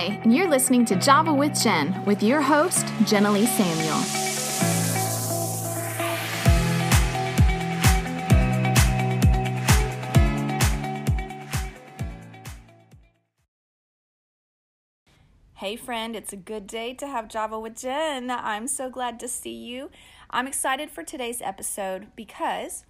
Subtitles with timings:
[0.00, 3.98] Hi, and you're listening to Java with Jen with your host, Jenna Samuel.
[15.56, 18.30] Hey, friend, it's a good day to have Java with Jen.
[18.30, 19.90] I'm so glad to see you.
[20.30, 22.86] I'm excited for today's episode because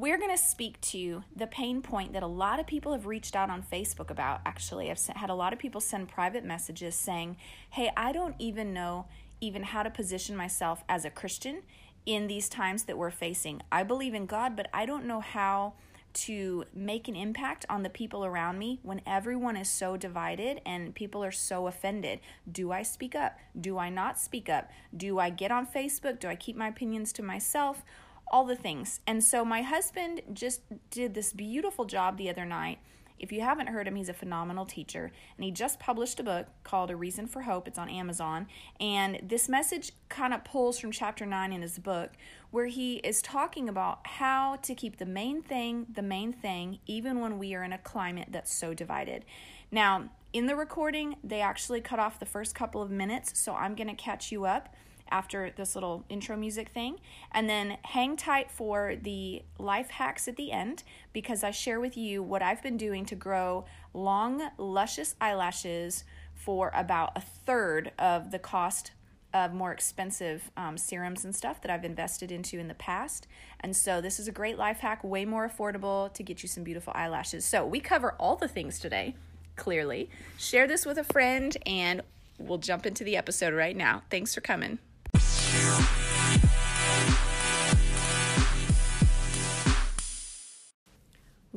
[0.00, 3.34] we're going to speak to the pain point that a lot of people have reached
[3.34, 4.40] out on Facebook about.
[4.46, 7.36] Actually, I've had a lot of people send private messages saying,
[7.70, 9.06] Hey, I don't even know
[9.40, 11.62] even how to position myself as a Christian
[12.06, 13.62] in these times that we're facing.
[13.70, 15.74] I believe in God, but I don't know how
[16.14, 20.94] to make an impact on the people around me when everyone is so divided and
[20.94, 22.18] people are so offended.
[22.50, 23.38] Do I speak up?
[23.60, 24.70] Do I not speak up?
[24.96, 26.18] Do I get on Facebook?
[26.18, 27.84] Do I keep my opinions to myself?
[28.30, 29.00] All the things.
[29.06, 32.78] And so my husband just did this beautiful job the other night
[33.18, 36.46] if you haven't heard him, he's a phenomenal teacher, and he just published a book
[36.62, 37.66] called A Reason for Hope.
[37.66, 38.46] It's on Amazon.
[38.80, 42.12] And this message kind of pulls from chapter 9 in his book,
[42.50, 47.20] where he is talking about how to keep the main thing the main thing, even
[47.20, 49.24] when we are in a climate that's so divided.
[49.70, 53.74] Now, in the recording, they actually cut off the first couple of minutes, so I'm
[53.74, 54.74] going to catch you up
[55.10, 56.98] after this little intro music thing.
[57.32, 61.96] And then hang tight for the life hacks at the end because I share with
[61.96, 68.30] you what I've been doing to grow long, luscious eyelashes for about a third of
[68.30, 68.92] the cost
[69.34, 73.26] of more expensive um, serums and stuff that I've invested into in the past.
[73.60, 76.64] And so this is a great life hack, way more affordable to get you some
[76.64, 77.44] beautiful eyelashes.
[77.44, 79.14] So we cover all the things today,
[79.56, 80.08] clearly.
[80.38, 82.02] Share this with a friend and
[82.38, 84.02] we'll jump into the episode right now.
[84.10, 84.78] Thanks for coming.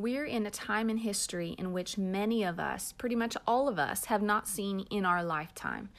[0.01, 3.77] We're in a time in history in which many of us, pretty much all of
[3.77, 5.89] us, have not seen in our lifetime.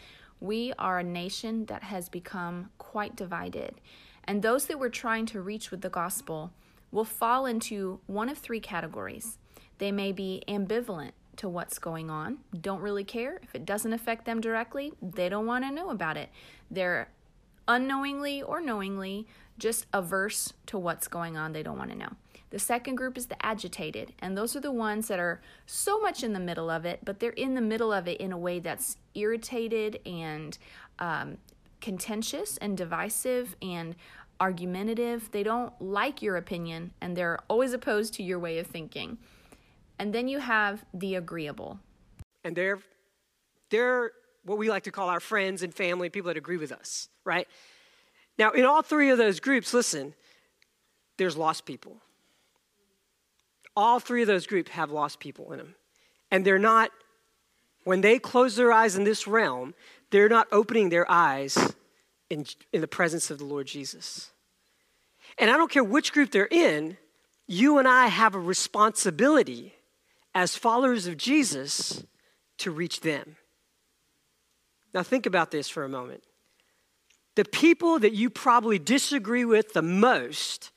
[0.41, 3.81] We are a nation that has become quite divided.
[4.25, 6.53] And those that we're trying to reach with the gospel
[6.91, 9.39] will fall into one of three categories.
[9.79, 13.39] They may be ambivalent to what's going on, don't really care.
[13.43, 16.29] If it doesn't affect them directly, they don't want to know about it.
[16.71, 17.09] They're
[17.73, 19.27] unknowingly or knowingly
[19.59, 21.53] just averse to what's going on.
[21.53, 22.11] They don't want to know.
[22.51, 26.23] The second group is the agitated, and those are the ones that are so much
[26.23, 28.59] in the middle of it, but they're in the middle of it in a way
[28.59, 30.59] that's irritated and
[30.99, 31.39] um,
[31.81, 33.97] contentious and divisive and
[34.39, 35.31] argumentative.
[35.31, 39.17] They don't like your opinion and they're always opposed to your way of thinking.
[39.99, 41.79] And then you have the agreeable.
[42.45, 42.81] And they're
[43.71, 44.13] they're
[44.45, 47.47] what we like to call our friends and family, people that agree with us, right?
[48.39, 50.15] Now, in all three of those groups, listen,
[51.17, 51.97] there's lost people.
[53.77, 55.75] All three of those groups have lost people in them.
[56.31, 56.91] And they're not,
[57.85, 59.75] when they close their eyes in this realm,
[60.11, 61.75] they're not opening their eyes
[62.31, 64.31] in, in the presence of the Lord Jesus.
[65.39, 66.97] And I don't care which group they're in,
[67.47, 69.75] you and I have a responsibility
[70.35, 72.05] as followers of Jesus
[72.59, 73.37] to reach them.
[74.95, 76.23] Now, think about this for a moment.
[77.35, 80.71] The people that you probably disagree with the most,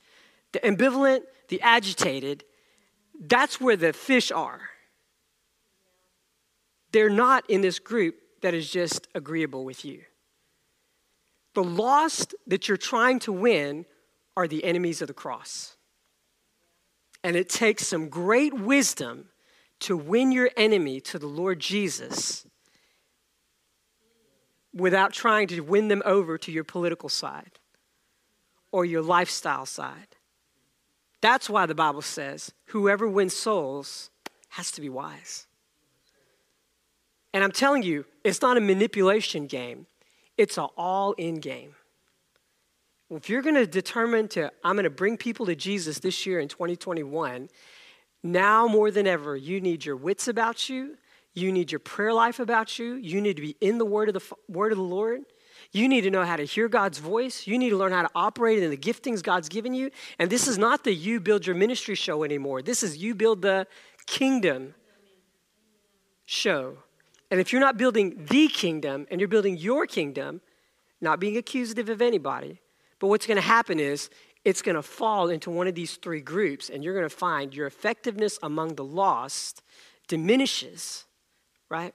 [0.52, 2.44] the ambivalent, the agitated,
[3.20, 4.60] that's where the fish are.
[6.92, 10.02] They're not in this group that is just agreeable with you.
[11.54, 13.86] The lost that you're trying to win
[14.36, 15.76] are the enemies of the cross.
[17.24, 19.28] And it takes some great wisdom
[19.80, 22.46] to win your enemy to the Lord Jesus
[24.76, 27.58] without trying to win them over to your political side
[28.70, 30.16] or your lifestyle side.
[31.22, 34.10] That's why the Bible says whoever wins souls
[34.50, 35.46] has to be wise.
[37.32, 39.86] And I'm telling you, it's not a manipulation game,
[40.36, 41.74] it's an all in game.
[43.10, 46.40] If you're going to determine to, I'm going to bring people to Jesus this year
[46.40, 47.48] in 2021,
[48.22, 50.96] now more than ever, you need your wits about you
[51.36, 52.94] you need your prayer life about you.
[52.94, 55.20] You need to be in the word of the word of the Lord.
[55.72, 57.46] You need to know how to hear God's voice.
[57.46, 59.90] You need to learn how to operate in the giftings God's given you.
[60.18, 62.62] And this is not the you build your ministry show anymore.
[62.62, 63.66] This is you build the
[64.06, 64.74] kingdom
[66.24, 66.78] show.
[67.30, 70.40] And if you're not building the kingdom and you're building your kingdom,
[71.00, 72.60] not being accusative of anybody,
[72.98, 74.08] but what's going to happen is
[74.44, 77.52] it's going to fall into one of these three groups, and you're going to find
[77.52, 79.62] your effectiveness among the lost
[80.06, 81.05] diminishes
[81.68, 81.94] right?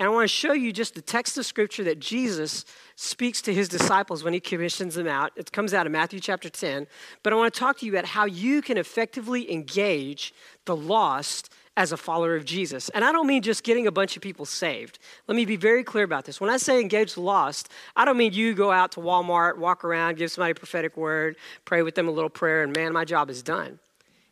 [0.00, 2.64] And I want to show you just the text of scripture that Jesus
[2.94, 5.32] speaks to his disciples when he commissions them out.
[5.34, 6.86] It comes out of Matthew chapter 10.
[7.24, 10.32] But I want to talk to you about how you can effectively engage
[10.66, 12.88] the lost as a follower of Jesus.
[12.90, 15.00] And I don't mean just getting a bunch of people saved.
[15.26, 16.40] Let me be very clear about this.
[16.40, 19.84] When I say engage the lost, I don't mean you go out to Walmart, walk
[19.84, 23.04] around, give somebody a prophetic word, pray with them a little prayer, and man, my
[23.04, 23.80] job is done.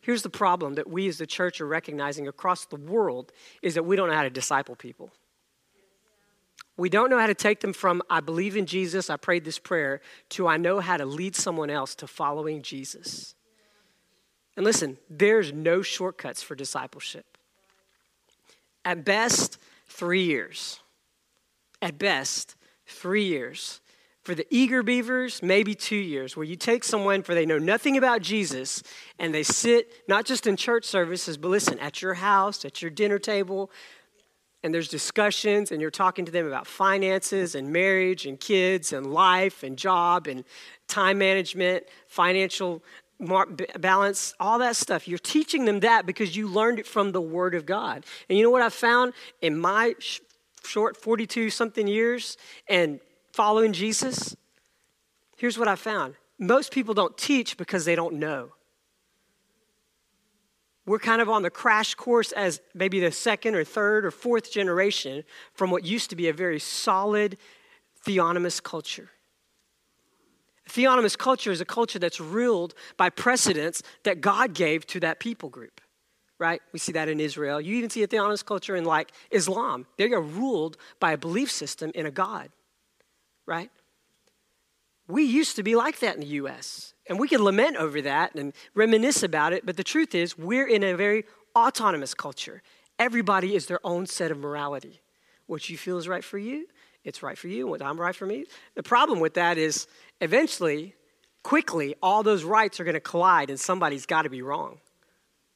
[0.07, 3.83] Here's the problem that we as the church are recognizing across the world is that
[3.83, 5.11] we don't know how to disciple people.
[6.77, 9.59] We don't know how to take them from, I believe in Jesus, I prayed this
[9.59, 9.99] prayer,
[10.29, 13.35] to I know how to lead someone else to following Jesus.
[14.55, 17.37] And listen, there's no shortcuts for discipleship.
[18.85, 19.57] At best,
[19.89, 20.79] three years.
[21.81, 22.55] At best,
[22.85, 23.81] three years.
[24.27, 27.95] For the eager beavers, maybe two years, where you take someone for they know nothing
[27.95, 28.83] about Jesus
[29.17, 32.91] and they sit not just in church services, but listen, at your house, at your
[32.91, 33.71] dinner table,
[34.63, 39.13] and there's discussions, and you're talking to them about finances and marriage and kids and
[39.13, 40.43] life and job and
[40.89, 42.83] time management, financial
[43.79, 45.07] balance, all that stuff.
[45.07, 48.05] You're teaching them that because you learned it from the Word of God.
[48.27, 49.95] And you know what I found in my
[50.65, 52.35] short 42 something years
[52.67, 52.99] and
[53.37, 54.35] following Jesus?
[55.37, 58.53] Here's what I found most people don't teach because they don't know.
[60.87, 64.51] We're kind of on the crash course as maybe the second or third or fourth
[64.51, 65.23] generation
[65.53, 67.37] from what used to be a very solid
[68.03, 69.11] theonomous culture.
[70.67, 75.49] Theonomous culture is a culture that's ruled by precedents that God gave to that people
[75.49, 75.79] group,
[76.39, 76.61] right?
[76.73, 77.61] We see that in Israel.
[77.61, 79.85] You even see a theonomous culture in like Islam.
[79.97, 82.49] They are ruled by a belief system in a God,
[83.47, 83.71] right?
[85.07, 88.35] We used to be like that in the US, and we can lament over that
[88.35, 91.23] and reminisce about it, but the truth is, we're in a very
[91.55, 92.61] autonomous culture.
[92.99, 95.01] Everybody is their own set of morality.
[95.47, 96.67] What you feel is right for you,
[97.05, 98.45] it's right for you, what I'm right for me.
[98.75, 99.87] The problem with that is
[100.19, 100.93] eventually,
[101.41, 104.79] quickly, all those rights are to collide and somebody's got to be wrong,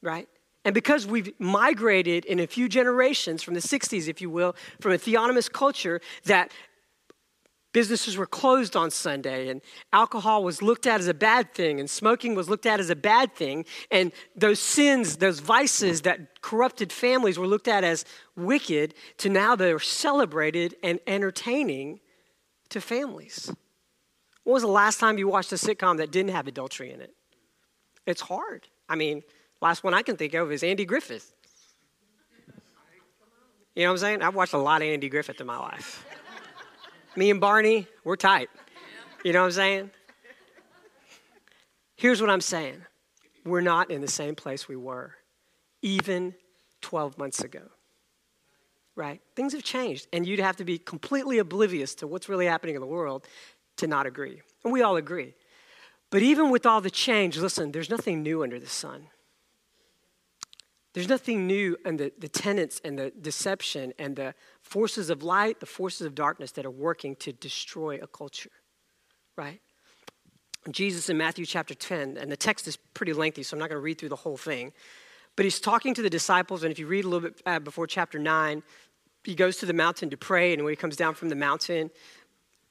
[0.01, 0.29] right?
[0.63, 4.91] And because we've migrated in a few generations from the 60s, if you will, from
[4.91, 6.51] a theonomous culture that
[7.73, 9.61] businesses were closed on Sunday and
[9.93, 12.95] alcohol was looked at as a bad thing and smoking was looked at as a
[12.95, 18.93] bad thing and those sins, those vices that corrupted families were looked at as wicked
[19.17, 21.99] to now they're celebrated and entertaining
[22.69, 23.53] to families.
[24.43, 27.13] When was the last time you watched a sitcom that didn't have adultery in it?
[28.05, 28.67] It's hard.
[28.89, 29.21] I mean,
[29.61, 31.33] last one I can think of is Andy Griffith.
[33.75, 34.21] You know what I'm saying?
[34.21, 36.05] I've watched a lot of Andy Griffith in my life.
[37.15, 38.49] Me and Barney, we're tight.
[39.23, 39.91] You know what I'm saying?
[41.95, 42.81] Here's what I'm saying
[43.43, 45.15] we're not in the same place we were
[45.81, 46.33] even
[46.81, 47.63] 12 months ago.
[48.95, 49.21] Right?
[49.35, 52.81] Things have changed, and you'd have to be completely oblivious to what's really happening in
[52.81, 53.25] the world
[53.77, 54.41] to not agree.
[54.63, 55.33] And we all agree.
[56.09, 59.07] But even with all the change, listen, there's nothing new under the sun.
[60.93, 65.59] There's nothing new in the, the tenets and the deception and the forces of light,
[65.59, 68.51] the forces of darkness that are working to destroy a culture,
[69.37, 69.61] right?
[70.69, 73.79] Jesus in Matthew chapter 10, and the text is pretty lengthy, so I'm not going
[73.79, 74.73] to read through the whole thing.
[75.35, 77.87] But he's talking to the disciples, and if you read a little bit uh, before
[77.87, 78.61] chapter 9,
[79.23, 81.89] he goes to the mountain to pray, and when he comes down from the mountain,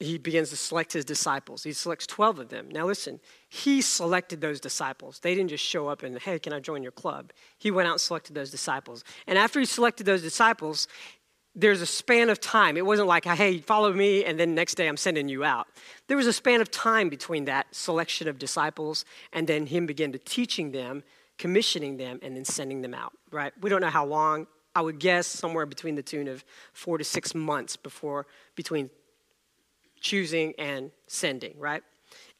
[0.01, 1.63] he begins to select his disciples.
[1.63, 2.69] He selects 12 of them.
[2.69, 3.19] Now, listen,
[3.49, 5.19] he selected those disciples.
[5.19, 7.31] They didn't just show up and, hey, can I join your club?
[7.57, 9.03] He went out and selected those disciples.
[9.27, 10.87] And after he selected those disciples,
[11.53, 12.77] there's a span of time.
[12.77, 15.67] It wasn't like, hey, follow me, and then next day I'm sending you out.
[16.07, 19.03] There was a span of time between that selection of disciples
[19.33, 21.03] and then him begin to teaching them,
[21.37, 23.51] commissioning them, and then sending them out, right?
[23.61, 24.47] We don't know how long.
[24.73, 28.89] I would guess somewhere between the tune of four to six months before, between
[30.01, 31.83] choosing and sending, right?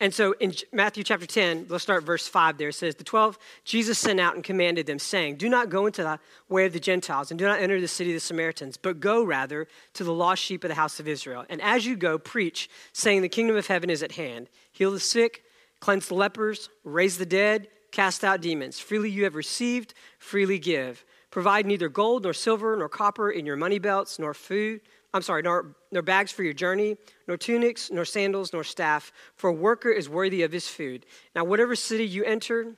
[0.01, 2.69] And so in Matthew chapter 10, let's start verse 5 there.
[2.69, 6.01] It says, The 12 Jesus sent out and commanded them, saying, Do not go into
[6.01, 8.99] the way of the Gentiles, and do not enter the city of the Samaritans, but
[8.99, 11.45] go rather to the lost sheep of the house of Israel.
[11.49, 14.49] And as you go, preach, saying, The kingdom of heaven is at hand.
[14.71, 15.43] Heal the sick,
[15.79, 18.79] cleanse the lepers, raise the dead, cast out demons.
[18.79, 21.05] Freely you have received, freely give.
[21.29, 24.81] Provide neither gold nor silver nor copper in your money belts, nor food
[25.13, 26.95] I'm sorry, nor, nor bags for your journey,
[27.27, 31.05] nor tunics, nor sandals, nor staff, for a worker is worthy of his food.
[31.35, 32.75] Now, whatever city you enter,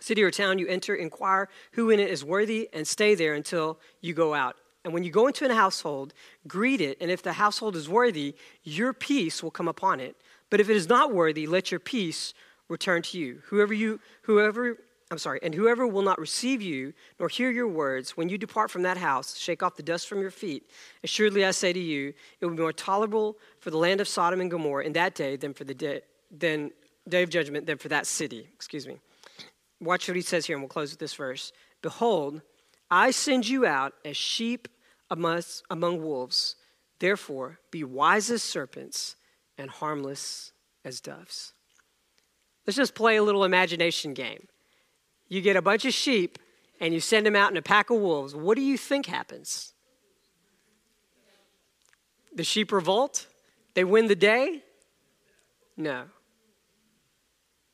[0.00, 3.78] city or town you enter, inquire who in it is worthy, and stay there until
[4.00, 4.56] you go out.
[4.84, 6.12] And when you go into a household,
[6.48, 10.16] greet it, and if the household is worthy, your peace will come upon it.
[10.50, 12.34] But if it is not worthy, let your peace
[12.68, 13.42] return to you.
[13.46, 14.78] Whoever you, whoever
[15.12, 18.70] I'm sorry, and whoever will not receive you nor hear your words, when you depart
[18.70, 20.70] from that house, shake off the dust from your feet.
[21.04, 24.40] Assuredly, I say to you, it will be more tolerable for the land of Sodom
[24.40, 26.00] and Gomorrah in that day than for the day,
[26.30, 26.70] than
[27.06, 28.48] day of judgment than for that city.
[28.54, 28.96] Excuse me.
[29.82, 31.52] Watch what he says here, and we'll close with this verse.
[31.82, 32.40] Behold,
[32.90, 34.66] I send you out as sheep
[35.10, 36.56] among, among wolves.
[37.00, 39.16] Therefore, be wise as serpents
[39.58, 40.52] and harmless
[40.86, 41.52] as doves.
[42.66, 44.48] Let's just play a little imagination game.
[45.32, 46.38] You get a bunch of sheep
[46.78, 48.34] and you send them out in a pack of wolves.
[48.34, 49.72] What do you think happens?
[52.34, 53.28] The sheep revolt?
[53.72, 54.62] They win the day?
[55.74, 56.04] No.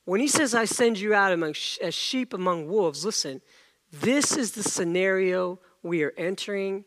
[0.05, 3.43] When he says, I send you out among sh- as sheep among wolves, listen,
[3.91, 6.85] this is the scenario we are entering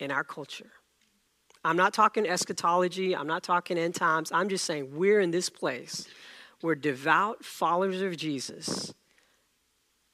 [0.00, 0.72] in our culture.
[1.64, 4.32] I'm not talking eschatology, I'm not talking end times.
[4.32, 6.08] I'm just saying we're in this place
[6.60, 8.92] where devout followers of Jesus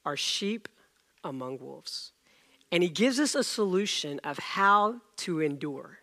[0.07, 0.69] are sheep
[1.23, 2.13] among wolves.
[2.73, 5.99] And he gives us a solution of how to endure.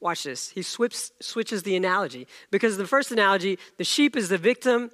[0.00, 0.50] Watch this.
[0.50, 4.90] He switches, switches the analogy because the first analogy, the sheep is the victim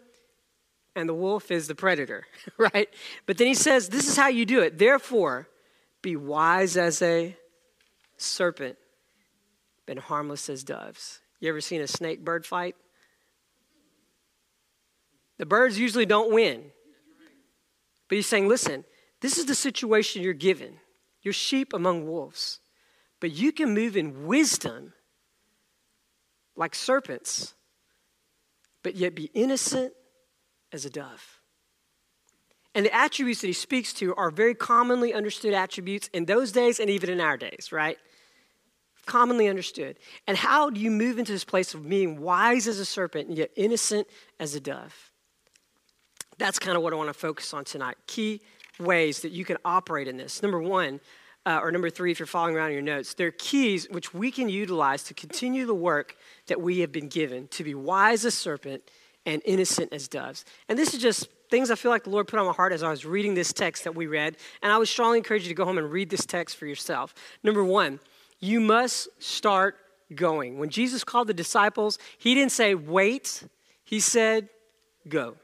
[0.94, 2.26] and the wolf is the predator,
[2.58, 2.88] right?
[3.24, 4.76] But then he says, This is how you do it.
[4.76, 5.48] Therefore,
[6.02, 7.36] be wise as a
[8.16, 8.76] serpent,
[9.86, 11.20] and harmless as doves.
[11.40, 12.76] You ever seen a snake bird fight?
[15.38, 16.64] The birds usually don't win.
[18.08, 18.84] But he's saying, Listen,
[19.20, 20.74] this is the situation you're given.
[21.22, 22.60] You're sheep among wolves.
[23.20, 24.92] But you can move in wisdom
[26.56, 27.54] like serpents,
[28.82, 29.92] but yet be innocent
[30.72, 31.40] as a dove.
[32.74, 36.78] And the attributes that he speaks to are very commonly understood attributes in those days
[36.78, 37.98] and even in our days, right?
[39.06, 39.98] Commonly understood.
[40.26, 43.38] And how do you move into this place of being wise as a serpent and
[43.38, 44.06] yet innocent
[44.38, 45.07] as a dove?
[46.38, 47.96] That's kind of what I want to focus on tonight.
[48.06, 48.40] Key
[48.78, 50.42] ways that you can operate in this.
[50.42, 51.00] Number one,
[51.44, 54.14] uh, or number three, if you're following around in your notes, there are keys which
[54.14, 56.16] we can utilize to continue the work
[56.46, 58.82] that we have been given to be wise as serpent
[59.26, 60.44] and innocent as doves.
[60.68, 62.82] And this is just things I feel like the Lord put on my heart as
[62.82, 64.36] I was reading this text that we read.
[64.62, 67.14] And I would strongly encourage you to go home and read this text for yourself.
[67.42, 68.00] Number one,
[68.40, 69.76] you must start
[70.14, 70.58] going.
[70.58, 73.42] When Jesus called the disciples, he didn't say, wait,
[73.84, 74.48] he said,
[75.08, 75.36] go.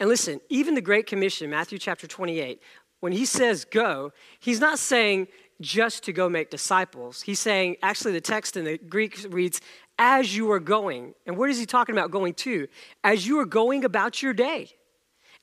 [0.00, 2.60] And listen, even the Great Commission, Matthew chapter 28,
[3.00, 5.28] when he says go, he's not saying
[5.60, 7.22] just to go make disciples.
[7.22, 9.60] He's saying, actually, the text in the Greek reads,
[9.98, 11.14] as you are going.
[11.26, 12.66] And where is he talking about going to?
[13.04, 14.70] As you are going about your day.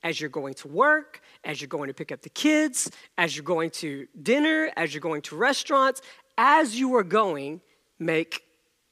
[0.02, 3.44] As you're going to work, as you're going to pick up the kids, as you're
[3.44, 6.02] going to dinner, as you're going to restaurants,
[6.36, 7.60] as you are going,
[8.00, 8.42] make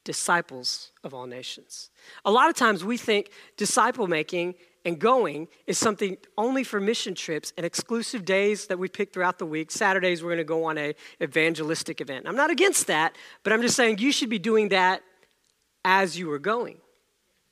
[0.05, 1.89] disciples of all nations.
[2.23, 7.13] A lot of times we think disciple making and going is something only for mission
[7.13, 9.71] trips and exclusive days that we pick throughout the week.
[9.71, 12.27] Saturdays, we're going to go on a evangelistic event.
[12.27, 15.03] I'm not against that, but I'm just saying you should be doing that
[15.85, 16.77] as you are going,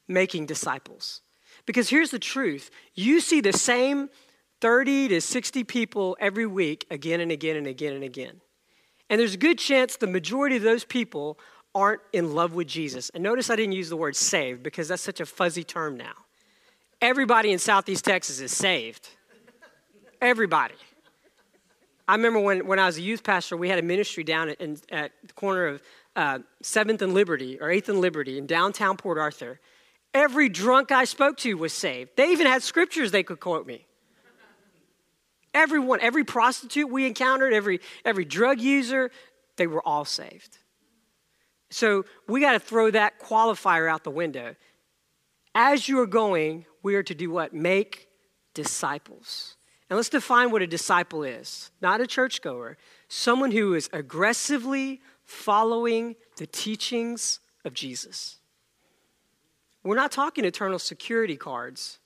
[0.07, 1.21] making disciples.
[1.65, 4.09] Because here's the truth you see the same
[4.61, 8.41] 30 to 60 people every week again and again and again and again.
[9.09, 11.39] And there's a good chance the majority of those people
[11.73, 13.09] aren't in love with Jesus.
[13.13, 16.13] And notice I didn't use the word saved because that's such a fuzzy term now.
[17.01, 19.07] Everybody in Southeast Texas is saved.
[20.21, 20.75] Everybody.
[22.07, 24.59] I remember when, when I was a youth pastor, we had a ministry down at,
[24.59, 25.81] in, at the corner of
[26.15, 29.59] uh, 7th and Liberty or 8th and Liberty in downtown Port Arthur.
[30.13, 32.11] Every drunk I spoke to was saved.
[32.17, 33.85] They even had scriptures they could quote me.
[35.53, 39.09] Everyone, every prostitute we encountered, every, every drug user,
[39.55, 40.57] they were all saved.
[41.69, 44.55] So we got to throw that qualifier out the window.
[45.55, 47.53] As you are going, we are to do what?
[47.53, 48.07] Make
[48.53, 49.57] disciples.
[49.89, 52.77] And let's define what a disciple is not a churchgoer,
[53.07, 58.37] someone who is aggressively following the teachings of Jesus.
[59.83, 61.99] We're not talking eternal security cards.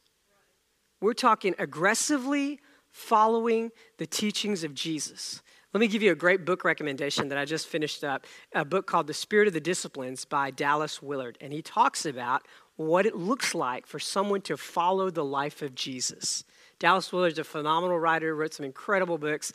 [1.02, 2.60] We're talking aggressively
[2.92, 5.42] following the teachings of Jesus.
[5.74, 8.86] Let me give you a great book recommendation that I just finished up a book
[8.86, 11.36] called The Spirit of the Disciplines by Dallas Willard.
[11.42, 12.44] And he talks about
[12.88, 16.44] what it looks like for someone to follow the life of Jesus.
[16.80, 19.54] Dallas Willard's a phenomenal writer, wrote some incredible books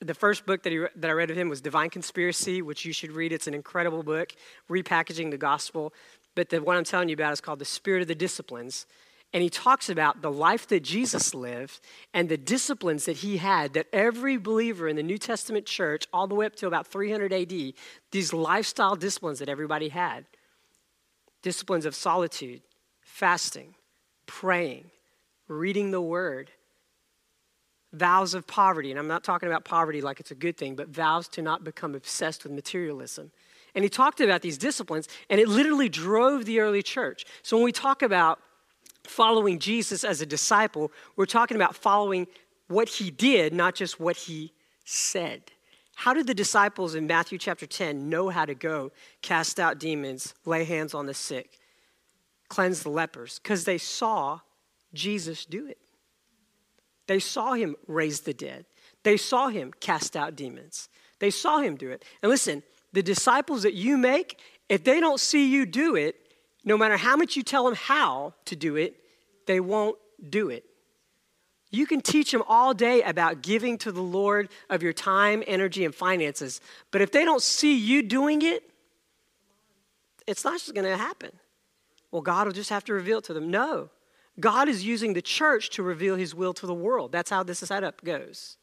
[0.00, 2.92] the first book that, he, that I read of him was Divine Conspiracy, which you
[2.92, 3.32] should read.
[3.32, 4.32] It's an incredible book,
[4.70, 5.92] repackaging the gospel.
[6.34, 8.86] But the one I'm telling you about is called The Spirit of the Disciplines.
[9.32, 11.80] And he talks about the life that Jesus lived
[12.14, 16.26] and the disciplines that he had, that every believer in the New Testament church, all
[16.26, 17.74] the way up to about 300 AD,
[18.10, 20.24] these lifestyle disciplines that everybody had
[21.40, 22.60] disciplines of solitude,
[23.18, 23.74] fasting,
[24.26, 24.84] praying,
[25.48, 26.52] reading the word,
[27.92, 28.92] vows of poverty.
[28.92, 31.64] And I'm not talking about poverty like it's a good thing, but vows to not
[31.64, 33.32] become obsessed with materialism.
[33.74, 37.24] And he talked about these disciplines, and it literally drove the early church.
[37.42, 38.38] So when we talk about
[39.02, 42.28] following Jesus as a disciple, we're talking about following
[42.68, 44.52] what he did, not just what he
[44.84, 45.42] said.
[45.96, 50.34] How did the disciples in Matthew chapter 10 know how to go cast out demons,
[50.44, 51.58] lay hands on the sick,
[52.48, 53.38] cleanse the lepers?
[53.42, 54.40] Because they saw
[54.94, 55.78] Jesus do it.
[57.08, 58.66] They saw him raise the dead,
[59.02, 60.88] they saw him cast out demons,
[61.18, 62.04] they saw him do it.
[62.22, 62.62] And listen,
[62.92, 64.38] the disciples that you make,
[64.68, 66.16] if they don't see you do it,
[66.64, 68.96] no matter how much you tell them how to do it,
[69.46, 69.96] they won't
[70.28, 70.64] do it.
[71.70, 75.84] You can teach them all day about giving to the Lord of your time, energy,
[75.84, 78.70] and finances, but if they don't see you doing it,
[80.26, 81.30] it's not just going to happen.
[82.10, 83.50] Well, God will just have to reveal it to them.
[83.50, 83.90] No.
[84.40, 87.12] God is using the church to reveal his will to the world.
[87.12, 88.56] That's how this setup goes.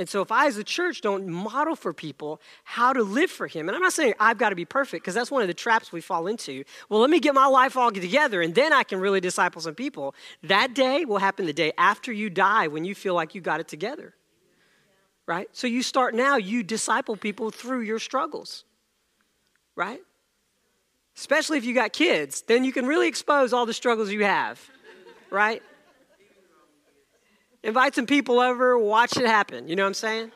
[0.00, 3.46] And so, if I, as a church, don't model for people how to live for
[3.46, 5.52] Him, and I'm not saying I've got to be perfect, because that's one of the
[5.52, 6.64] traps we fall into.
[6.88, 9.74] Well, let me get my life all together, and then I can really disciple some
[9.74, 10.14] people.
[10.42, 13.60] That day will happen the day after you die when you feel like you got
[13.60, 14.14] it together.
[15.26, 15.50] Right?
[15.52, 18.64] So, you start now, you disciple people through your struggles.
[19.76, 20.00] Right?
[21.20, 24.58] Especially if you got kids, then you can really expose all the struggles you have.
[25.28, 25.62] Right?
[27.62, 29.68] Invite some people over, watch it happen.
[29.68, 30.32] You know what I'm saying?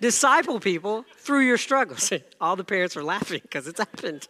[0.00, 2.10] Disciple people through your struggles.
[2.40, 4.26] All the parents are laughing because it's happened.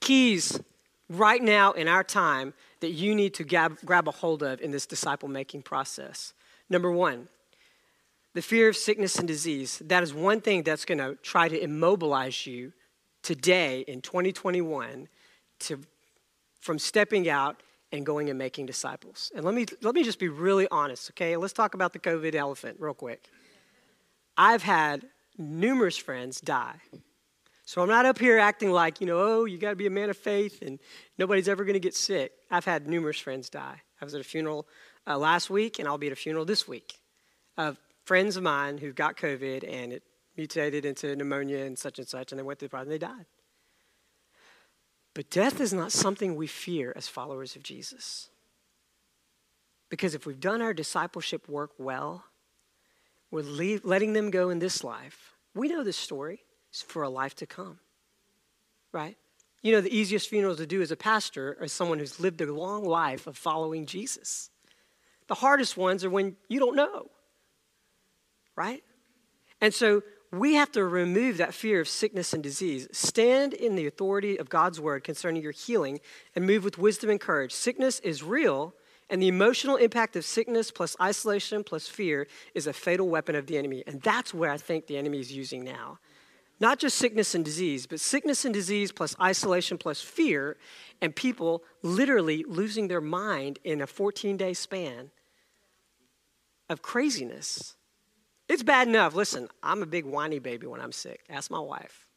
[0.00, 0.60] Keys
[1.08, 4.70] right now in our time that you need to grab, grab a hold of in
[4.70, 6.32] this disciple making process.
[6.68, 7.26] Number one,
[8.34, 9.82] the fear of sickness and disease.
[9.84, 12.72] That is one thing that's going to try to immobilize you
[13.22, 15.08] today in 2021
[15.60, 15.80] to,
[16.60, 17.62] from stepping out
[17.92, 19.32] and going and making disciples.
[19.34, 21.36] And let me, let me just be really honest, okay?
[21.36, 23.28] Let's talk about the COVID elephant real quick.
[24.36, 26.76] I've had numerous friends die.
[27.64, 29.90] So I'm not up here acting like, you know, oh, you got to be a
[29.90, 30.78] man of faith and
[31.18, 32.32] nobody's ever going to get sick.
[32.50, 33.80] I've had numerous friends die.
[34.00, 34.66] I was at a funeral
[35.06, 36.98] uh, last week and I'll be at a funeral this week
[37.56, 40.02] of friends of mine who got COVID and it
[40.36, 42.98] mutated into pneumonia and such and such and they went through the process and they
[42.98, 43.26] died.
[45.14, 48.28] But death is not something we fear as followers of Jesus.
[49.88, 52.24] Because if we've done our discipleship work well,
[53.30, 55.34] we're leave, letting them go in this life.
[55.54, 57.80] We know this story is for a life to come,
[58.92, 59.16] right?
[59.62, 62.52] You know, the easiest funerals to do as a pastor are someone who's lived a
[62.52, 64.50] long life of following Jesus.
[65.26, 67.10] The hardest ones are when you don't know,
[68.56, 68.82] right?
[69.60, 72.86] And so we have to remove that fear of sickness and disease.
[72.92, 76.00] Stand in the authority of God's word concerning your healing
[76.36, 77.52] and move with wisdom and courage.
[77.52, 78.72] Sickness is real,
[79.08, 83.46] and the emotional impact of sickness plus isolation plus fear is a fatal weapon of
[83.46, 83.82] the enemy.
[83.88, 85.98] And that's where I think the enemy is using now.
[86.60, 90.58] Not just sickness and disease, but sickness and disease plus isolation plus fear,
[91.00, 95.10] and people literally losing their mind in a 14 day span
[96.68, 97.74] of craziness.
[98.50, 99.14] It's bad enough.
[99.14, 101.20] Listen, I'm a big whiny baby when I'm sick.
[101.30, 102.08] Ask my wife,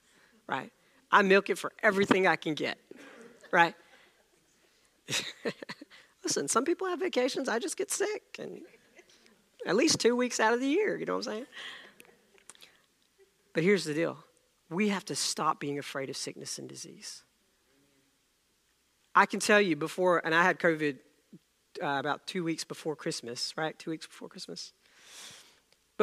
[0.48, 0.72] right?
[1.12, 2.80] I milk it for everything I can get,
[3.52, 3.76] right?
[6.24, 7.48] Listen, some people have vacations.
[7.48, 8.62] I just get sick, and
[9.68, 10.98] at least two weeks out of the year.
[10.98, 11.46] You know what I'm saying?
[13.54, 14.18] But here's the deal:
[14.72, 17.22] we have to stop being afraid of sickness and disease.
[19.14, 20.98] I can tell you before, and I had COVID
[21.80, 23.78] uh, about two weeks before Christmas, right?
[23.78, 24.74] Two weeks before Christmas.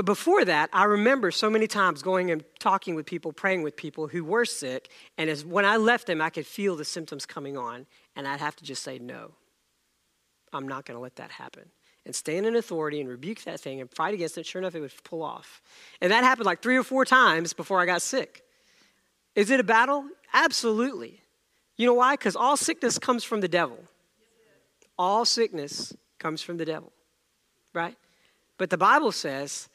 [0.00, 3.76] But before that, I remember so many times going and talking with people, praying with
[3.76, 4.90] people who were sick.
[5.18, 7.84] And as, when I left them, I could feel the symptoms coming on.
[8.16, 9.32] And I'd have to just say, no,
[10.54, 11.64] I'm not going to let that happen.
[12.06, 14.46] And stand in authority and rebuke that thing and fight against it.
[14.46, 15.60] Sure enough, it would pull off.
[16.00, 18.42] And that happened like three or four times before I got sick.
[19.34, 20.06] Is it a battle?
[20.32, 21.20] Absolutely.
[21.76, 22.14] You know why?
[22.14, 23.78] Because all sickness comes from the devil.
[24.98, 26.90] All sickness comes from the devil,
[27.74, 27.98] right?
[28.56, 29.69] But the Bible says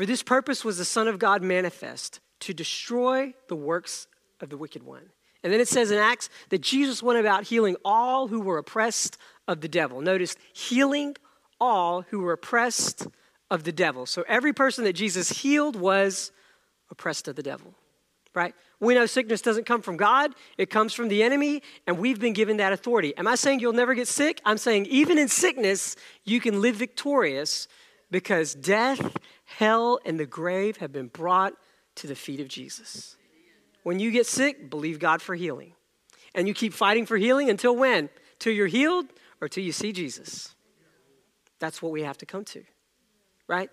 [0.00, 4.06] for this purpose was the Son of God manifest to destroy the works
[4.40, 5.10] of the wicked one.
[5.42, 9.18] And then it says in Acts that Jesus went about healing all who were oppressed
[9.46, 10.00] of the devil.
[10.00, 11.16] Notice, healing
[11.60, 13.08] all who were oppressed
[13.50, 14.06] of the devil.
[14.06, 16.32] So every person that Jesus healed was
[16.90, 17.74] oppressed of the devil,
[18.34, 18.54] right?
[18.80, 22.32] We know sickness doesn't come from God, it comes from the enemy, and we've been
[22.32, 23.14] given that authority.
[23.18, 24.40] Am I saying you'll never get sick?
[24.46, 27.68] I'm saying even in sickness, you can live victorious
[28.10, 31.54] because death, hell, and the grave have been brought
[31.96, 33.16] to the feet of Jesus.
[33.82, 35.72] When you get sick, believe God for healing.
[36.34, 38.08] And you keep fighting for healing until when?
[38.38, 39.06] Till you're healed
[39.40, 40.54] or till you see Jesus.
[41.58, 42.62] That's what we have to come to,
[43.46, 43.70] right?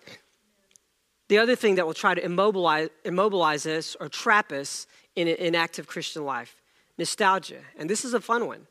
[1.28, 5.36] The other thing that will try to immobilize, immobilize us or trap us in an
[5.36, 6.56] inactive Christian life
[6.96, 7.60] nostalgia.
[7.78, 8.66] And this is a fun one.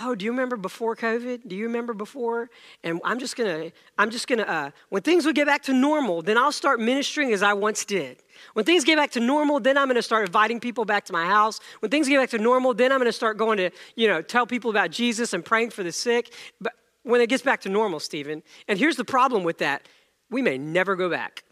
[0.00, 1.46] Oh, do you remember before COVID?
[1.46, 2.48] Do you remember before?
[2.82, 6.22] And I'm just gonna, I'm just gonna, uh, when things will get back to normal,
[6.22, 8.22] then I'll start ministering as I once did.
[8.54, 11.26] When things get back to normal, then I'm gonna start inviting people back to my
[11.26, 11.60] house.
[11.80, 14.46] When things get back to normal, then I'm gonna start going to, you know, tell
[14.46, 16.32] people about Jesus and praying for the sick.
[16.58, 19.86] But when it gets back to normal, Stephen, and here's the problem with that
[20.30, 21.44] we may never go back.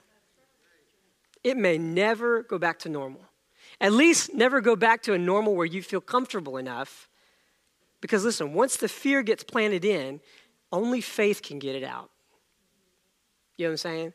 [1.44, 3.20] It may never go back to normal.
[3.82, 7.09] At least never go back to a normal where you feel comfortable enough
[8.00, 10.20] because listen, once the fear gets planted in,
[10.72, 12.10] only faith can get it out.
[13.56, 14.12] You know what I'm saying?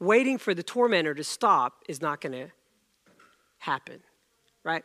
[0.00, 2.48] Waiting for the tormentor to stop is not going to
[3.58, 4.00] happen,
[4.64, 4.84] right?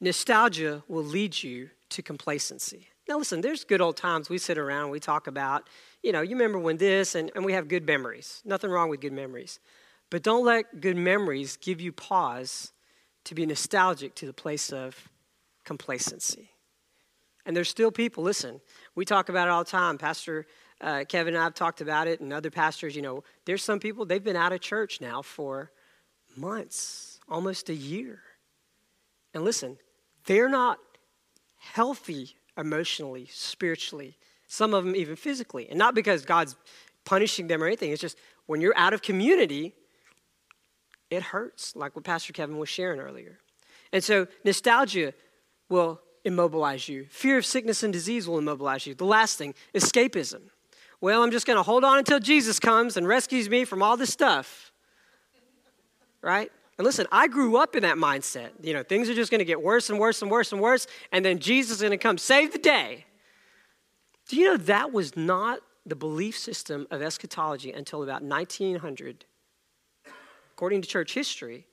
[0.00, 2.88] Nostalgia will lead you to complacency.
[3.08, 5.68] Now, listen, there's good old times we sit around, we talk about,
[6.02, 8.42] you know, you remember when this, and, and we have good memories.
[8.44, 9.58] Nothing wrong with good memories.
[10.10, 12.72] But don't let good memories give you pause
[13.24, 15.08] to be nostalgic to the place of
[15.64, 16.50] complacency.
[17.44, 18.60] And there's still people, listen,
[18.94, 19.98] we talk about it all the time.
[19.98, 20.46] Pastor
[20.80, 23.78] uh, Kevin and I have talked about it, and other pastors, you know, there's some
[23.78, 25.70] people, they've been out of church now for
[26.36, 28.20] months, almost a year.
[29.32, 29.78] And listen,
[30.26, 30.78] they're not
[31.58, 35.68] healthy emotionally, spiritually, some of them even physically.
[35.68, 36.56] And not because God's
[37.04, 39.74] punishing them or anything, it's just when you're out of community,
[41.10, 43.38] it hurts, like what Pastor Kevin was sharing earlier.
[43.92, 45.12] And so, nostalgia
[45.72, 47.06] will immobilize you.
[47.10, 48.94] Fear of sickness and disease will immobilize you.
[48.94, 50.42] The last thing, escapism.
[51.00, 53.96] Well, I'm just going to hold on until Jesus comes and rescues me from all
[53.96, 54.70] this stuff.
[56.20, 56.52] Right?
[56.78, 58.50] And listen, I grew up in that mindset.
[58.62, 60.86] You know, things are just going to get worse and worse and worse and worse,
[61.10, 63.06] and then Jesus is going to come save the day.
[64.28, 69.24] Do you know that was not the belief system of eschatology until about 1900?
[70.54, 71.66] According to church history,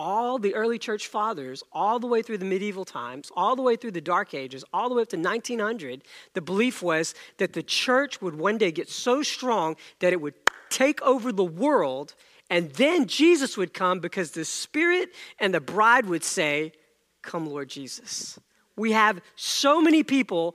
[0.00, 3.76] all the early church fathers, all the way through the medieval times, all the way
[3.76, 6.02] through the dark ages, all the way up to 1900,
[6.34, 10.34] the belief was that the church would one day get so strong that it would
[10.70, 12.14] take over the world,
[12.50, 16.72] and then Jesus would come because the Spirit and the bride would say,
[17.20, 18.38] Come, Lord Jesus.
[18.76, 20.54] We have so many people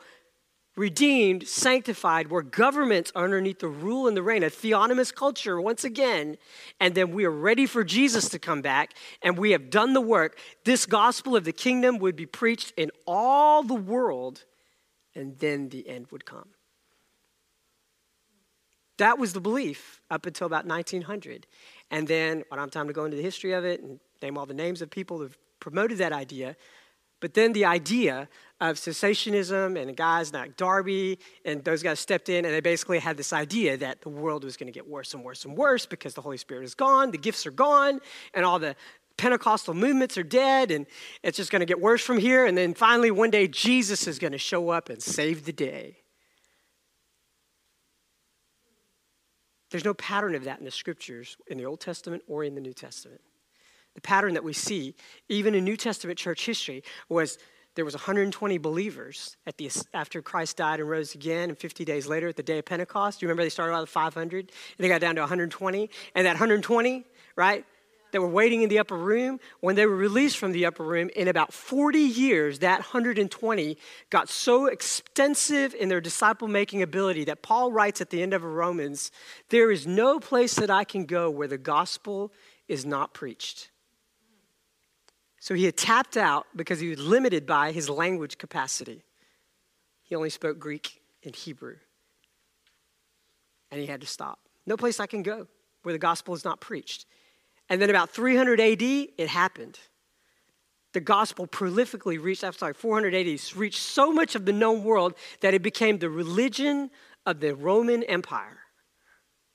[0.76, 5.84] redeemed, sanctified, where governments are underneath the rule and the reign, a theonomous culture once
[5.84, 6.38] again,
[6.80, 10.02] and then we are ready for Jesus to come back, and we have done the
[10.02, 10.38] work.
[10.66, 14.46] This gospel of the kingdom would be preached in all the world,
[15.14, 16.50] and then the end would come.
[18.98, 21.46] That was the belief up until about 1900.
[21.92, 24.38] And then, I don't have time to go into the history of it and name
[24.38, 26.56] all the names of people who've promoted that idea,
[27.20, 28.28] but then the idea
[28.70, 33.18] of cessationism and guys like Darby and those guys stepped in and they basically had
[33.18, 36.14] this idea that the world was going to get worse and worse and worse because
[36.14, 38.00] the Holy Spirit is gone, the gifts are gone,
[38.34, 38.76] and all the
[39.18, 40.88] Pentecostal movements are dead, and
[41.24, 42.46] it's just going to get worse from here.
[42.46, 45.98] And then finally, one day, Jesus is going to show up and save the day.
[49.70, 52.62] There's no pattern of that in the scriptures in the Old Testament or in the
[52.62, 53.22] New Testament.
[53.94, 54.96] The pattern that we see,
[55.30, 57.38] even in New Testament church history, was
[57.76, 62.08] there was 120 believers at the, after Christ died and rose again, and 50 days
[62.08, 63.22] later at the day of Pentecost.
[63.22, 65.90] You remember they started out with 500, and they got down to 120.
[66.14, 67.04] And that 120,
[67.36, 67.66] right,
[68.12, 71.10] that were waiting in the upper room, when they were released from the upper room,
[71.16, 73.78] in about 40 years, that 120
[74.12, 78.44] got so extensive in their disciple making ability that Paul writes at the end of
[78.44, 79.10] Romans,
[79.50, 82.32] There is no place that I can go where the gospel
[82.68, 83.72] is not preached.
[85.44, 89.04] So he had tapped out because he was limited by his language capacity.
[90.02, 91.76] He only spoke Greek and Hebrew.
[93.70, 94.40] And he had to stop.
[94.66, 95.48] No place I can go
[95.82, 97.06] where the gospel is not preached.
[97.68, 99.78] And then about 300 AD, it happened.
[100.94, 103.28] The gospel prolifically reached, after like 400 AD,
[103.58, 106.90] reached so much of the known world that it became the religion
[107.26, 108.60] of the Roman Empire,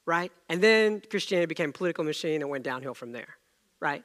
[0.05, 0.33] right?
[0.51, 3.39] And then Christianity became a political machine and went downhill from there,
[3.81, 4.05] right?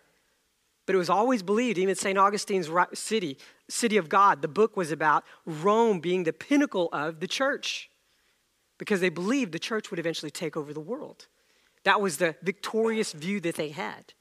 [0.86, 2.18] But it was always believed, even St.
[2.18, 3.38] Augustine's city,
[3.70, 7.90] city of God, the book was about Rome being the pinnacle of the church
[8.78, 11.28] because they believed the church would eventually take over the world.
[11.84, 14.14] That was the victorious view that they had.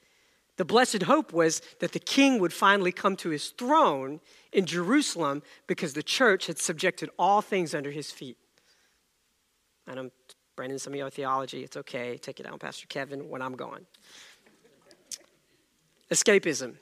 [0.57, 4.21] The blessed hope was that the king would finally come to his throne
[4.53, 8.37] in Jerusalem because the church had subjected all things under his feet.
[9.89, 10.13] And I'm
[10.55, 11.65] branding some of your theology.
[11.65, 12.19] It's okay.
[12.19, 13.87] Take it down, Pastor Kevin, when I'm gone
[16.11, 16.75] escapism,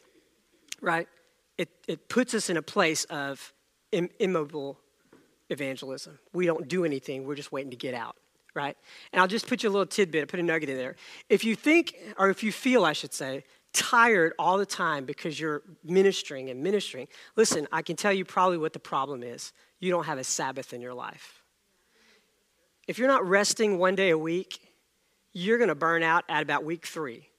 [0.81, 1.09] right?
[1.59, 3.53] It, it puts us in a place of
[3.93, 4.79] Im- immobile
[5.51, 6.19] evangelism.
[6.33, 8.17] We don't do anything, we're just waiting to get out,
[8.55, 8.77] right?
[9.13, 10.97] And I'll just put you a little tidbit, put a nugget in there.
[11.29, 15.39] If you think, or if you feel, I should say, tired all the time because
[15.39, 19.53] you're ministering and ministering, listen, I can tell you probably what the problem is.
[19.79, 21.43] You don't have a Sabbath in your life.
[22.87, 24.59] If you're not resting one day a week,
[25.33, 27.30] you're going to burn out at about week three.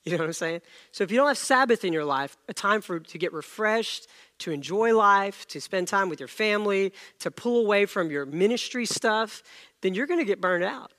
[0.04, 0.62] you know what I'm saying?
[0.92, 4.06] So if you don't have Sabbath in your life, a time for to get refreshed,
[4.38, 8.86] to enjoy life, to spend time with your family, to pull away from your ministry
[8.86, 9.42] stuff,
[9.82, 10.92] then you're going to get burned out.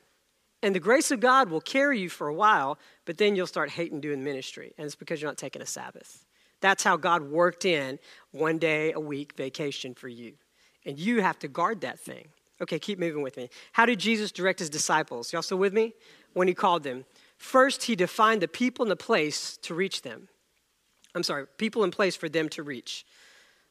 [0.64, 3.72] And the grace of God will carry you for a while, but then you'll start
[3.72, 4.74] hating doing ministry.
[4.78, 6.24] And it's because you're not taking a Sabbath.
[6.60, 7.98] That's how God worked in
[8.30, 10.34] one day a week vacation for you.
[10.86, 12.28] And you have to guard that thing.
[12.62, 13.50] Okay, keep moving with me.
[13.72, 15.34] How did Jesus direct his disciples?
[15.34, 15.94] Y'all still with me?
[16.34, 17.06] When he called them.
[17.42, 20.30] First, he defined the people and the place to reach them.
[21.16, 23.04] I'm sorry, people and place for them to reach.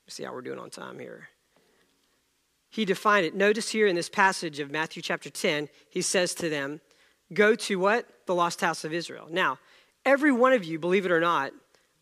[0.05, 1.29] Let's see how we're doing on time here.
[2.69, 3.35] He defined it.
[3.35, 6.81] Notice here in this passage of Matthew chapter 10, he says to them,
[7.33, 8.07] Go to what?
[8.27, 9.29] The lost house of Israel.
[9.31, 9.59] Now,
[10.05, 11.53] every one of you, believe it or not,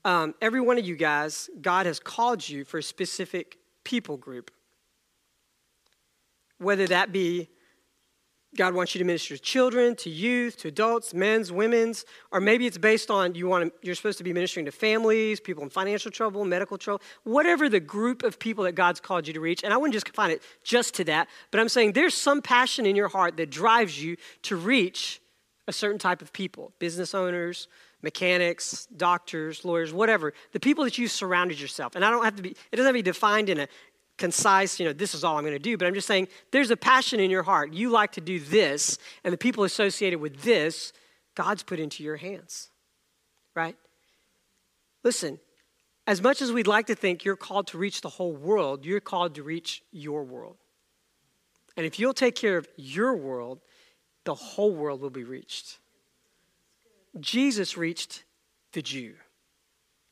[0.06, 4.50] um, every one of you guys, God has called you for a specific people group
[6.58, 7.48] whether that be
[8.56, 12.66] God wants you to minister to children, to youth, to adults, men's, women's, or maybe
[12.66, 15.70] it's based on you want to, you're supposed to be ministering to families, people in
[15.70, 19.62] financial trouble, medical trouble, whatever the group of people that God's called you to reach.
[19.62, 22.86] And I wouldn't just confine it just to that, but I'm saying there's some passion
[22.86, 25.20] in your heart that drives you to reach
[25.66, 27.68] a certain type of people, business owners,
[28.02, 31.96] mechanics, doctors, lawyers, whatever, the people that you've surrounded yourself.
[31.96, 33.68] And I don't have to be, it doesn't have to be defined in a
[34.18, 36.70] concise, you know, this is all I'm going to do, but I'm just saying there's
[36.70, 37.72] a passion in your heart.
[37.72, 40.92] You like to do this, and the people associated with this,
[41.34, 42.68] God's put into your hands,
[43.54, 43.76] right?
[45.04, 45.38] Listen,
[46.06, 49.00] as much as we'd like to think you're called to reach the whole world, you're
[49.00, 50.56] called to reach your world.
[51.76, 53.60] And if you'll take care of your world,
[54.24, 55.78] the whole world will be reached.
[57.20, 58.24] Jesus reached
[58.72, 59.14] the Jew.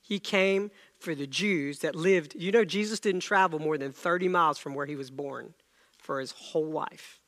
[0.00, 2.34] He came for the Jews that lived.
[2.34, 5.54] You know, Jesus didn't travel more than 30 miles from where he was born
[5.98, 7.20] for his whole life.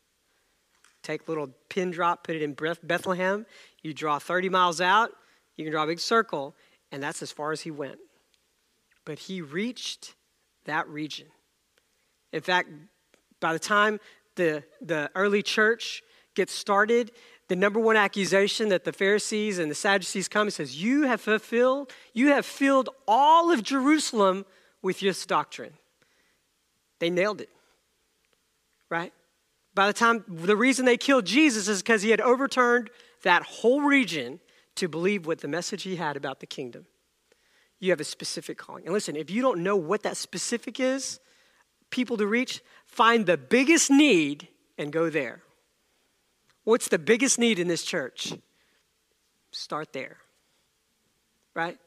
[1.03, 3.47] Take a little pin drop, put it in Bethlehem.
[3.83, 5.11] You draw 30 miles out,
[5.57, 6.55] you can draw a big circle,
[6.93, 7.99] and that's as far as he went.
[9.05, 10.15] But he reached
[10.65, 11.27] that region.
[12.33, 12.69] In fact,
[13.41, 14.01] by the time
[14.37, 16.03] the, the early church
[16.35, 17.11] gets started,
[17.49, 21.21] the number one accusation that the Pharisees and the Sadducees come and says, You have
[21.21, 24.45] fulfilled, you have filled all of Jerusalem
[24.83, 25.73] with this doctrine.
[27.01, 27.49] They nailed it.
[28.91, 29.13] Right?
[29.75, 32.91] By the time the reason they killed Jesus is because he had overturned
[33.23, 34.41] that whole region
[34.77, 36.87] to believe what the message he had about the kingdom.
[37.81, 38.85] You have a specific calling.
[38.85, 41.21] And listen, if you don't know what that specific is,
[41.91, 45.43] people to reach, find the biggest need and go there.
[46.69, 48.31] What's the biggest need in this church?
[49.53, 50.19] Start there.
[51.55, 51.79] Right?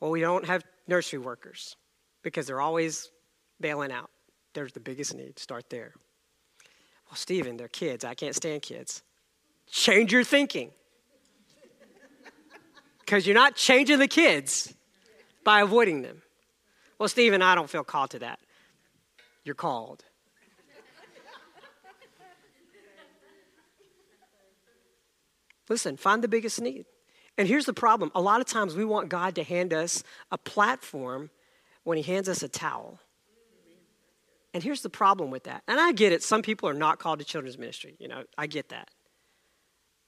[0.00, 1.76] Well, we don't have nursery workers
[2.22, 3.10] because they're always
[3.60, 4.08] bailing out.
[4.54, 5.38] There's the biggest need.
[5.38, 5.92] Start there.
[7.06, 8.02] Well, Stephen, they're kids.
[8.02, 9.02] I can't stand kids.
[9.70, 10.70] Change your thinking.
[13.00, 14.72] Because you're not changing the kids
[15.44, 16.22] by avoiding them.
[16.98, 18.38] Well, Stephen, I don't feel called to that.
[19.44, 20.02] You're called.
[25.68, 26.86] Listen, find the biggest need.
[27.36, 30.38] And here's the problem a lot of times we want God to hand us a
[30.38, 31.30] platform
[31.82, 33.00] when He hands us a towel.
[34.52, 35.64] And here's the problem with that.
[35.66, 37.96] And I get it, some people are not called to children's ministry.
[37.98, 38.88] You know, I get that.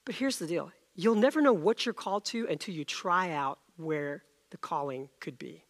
[0.04, 3.58] But here's the deal you'll never know what you're called to until you try out
[3.76, 5.64] where the calling could be.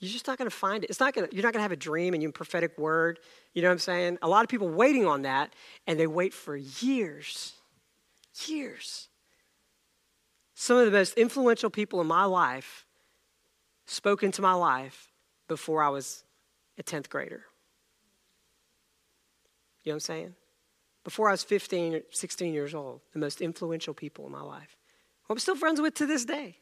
[0.00, 0.90] You're just not going to find it.
[0.90, 3.18] It's not going to, you're not going to have a dream and you prophetic word.
[3.52, 4.18] You know what I'm saying?
[4.22, 5.52] A lot of people waiting on that,
[5.86, 7.52] and they wait for years
[8.46, 9.08] years.
[10.54, 12.84] Some of the most influential people in my life
[13.86, 15.10] spoke into my life
[15.48, 16.24] before I was
[16.78, 17.44] a 10th grader.
[19.82, 20.34] You know what I'm saying?
[21.04, 24.76] Before I was 15 or 16 years old, the most influential people in my life.
[25.30, 26.56] I'm still friends with to this day.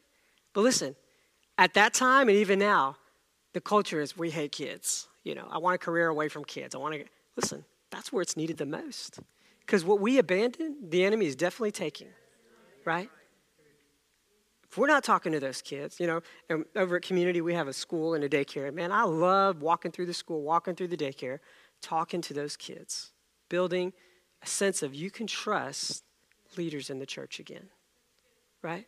[0.53, 0.95] But listen,
[1.57, 2.97] at that time and even now,
[3.53, 5.07] the culture is we hate kids.
[5.23, 6.75] You know, I want a career away from kids.
[6.75, 7.03] I want to
[7.35, 9.19] listen, that's where it's needed the most.
[9.67, 12.07] Because what we abandon, the enemy is definitely taking,
[12.85, 13.09] right?
[14.69, 17.67] If we're not talking to those kids, you know, and over at community we have
[17.67, 18.73] a school and a daycare.
[18.73, 21.39] Man, I love walking through the school, walking through the daycare,
[21.81, 23.11] talking to those kids,
[23.49, 23.91] building
[24.41, 26.03] a sense of you can trust
[26.55, 27.69] leaders in the church again,
[28.61, 28.87] right?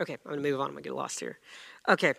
[0.00, 0.68] Okay, I'm gonna move on.
[0.68, 1.38] I'm gonna get lost here.
[1.86, 2.14] Okay,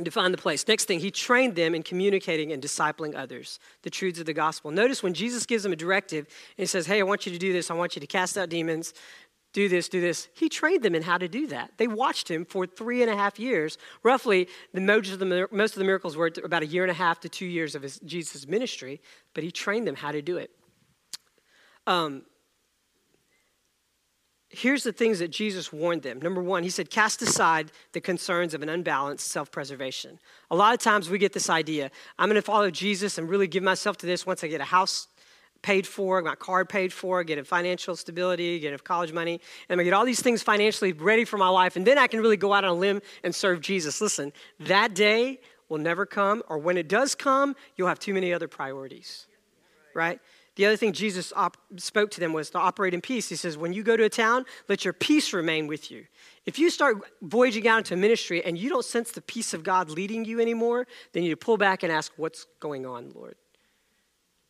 [0.00, 0.66] define the place.
[0.66, 4.70] Next thing, he trained them in communicating and discipling others, the truths of the gospel.
[4.70, 6.26] Notice when Jesus gives them a directive
[6.56, 8.38] and he says, Hey, I want you to do this, I want you to cast
[8.38, 8.94] out demons,
[9.52, 10.28] do this, do this.
[10.34, 11.72] He trained them in how to do that.
[11.76, 13.76] They watched him for three and a half years.
[14.02, 16.94] Roughly, the most of the, most of the miracles were about a year and a
[16.94, 19.02] half to two years of his, Jesus' ministry,
[19.34, 20.50] but he trained them how to do it.
[21.86, 22.22] Um,
[24.52, 26.20] here's the things that Jesus warned them.
[26.20, 30.18] Number one, he said, cast aside the concerns of an unbalanced self preservation.
[30.50, 33.46] A lot of times we get this idea I'm going to follow Jesus and really
[33.46, 35.08] give myself to this once I get a house
[35.62, 39.80] paid for, my car paid for, get a financial stability, get a college money, and
[39.80, 42.36] I get all these things financially ready for my life, and then I can really
[42.36, 44.00] go out on a limb and serve Jesus.
[44.00, 48.32] Listen, that day will never come, or when it does come, you'll have too many
[48.32, 49.26] other priorities,
[49.94, 50.20] right?
[50.56, 53.28] The other thing Jesus op- spoke to them was to operate in peace.
[53.28, 56.04] He says, When you go to a town, let your peace remain with you.
[56.44, 59.88] If you start voyaging out into ministry and you don't sense the peace of God
[59.88, 63.36] leading you anymore, then you pull back and ask, What's going on, Lord?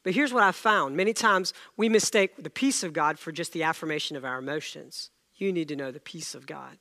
[0.03, 3.53] But here's what I've found many times we mistake the peace of God for just
[3.53, 5.11] the affirmation of our emotions.
[5.37, 6.79] You need to know the peace of God.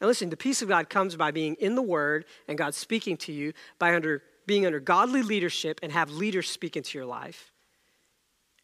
[0.00, 3.16] And listen, the peace of God comes by being in the Word and God speaking
[3.18, 7.51] to you, by under, being under godly leadership and have leaders speak into your life.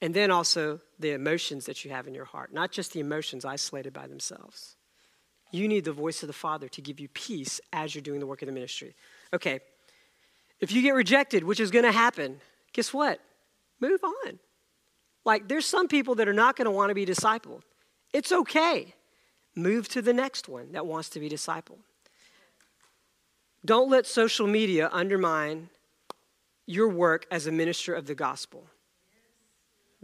[0.01, 3.45] And then also the emotions that you have in your heart, not just the emotions
[3.45, 4.77] isolated by themselves.
[5.51, 8.27] You need the voice of the Father to give you peace as you're doing the
[8.27, 8.95] work of the ministry.
[9.33, 9.61] Okay,
[10.61, 12.41] if you get rejected, which is to happen,
[12.73, 13.21] guess what?
[13.81, 14.39] Move on.
[15.25, 17.63] Like, there's some people that are not want to be discipled.
[18.13, 18.95] It's okay.
[19.55, 21.81] Move to the next one that wants to be discipled.
[23.65, 25.71] Don't let social media undermine
[26.67, 28.69] your work as a minister of the gospel.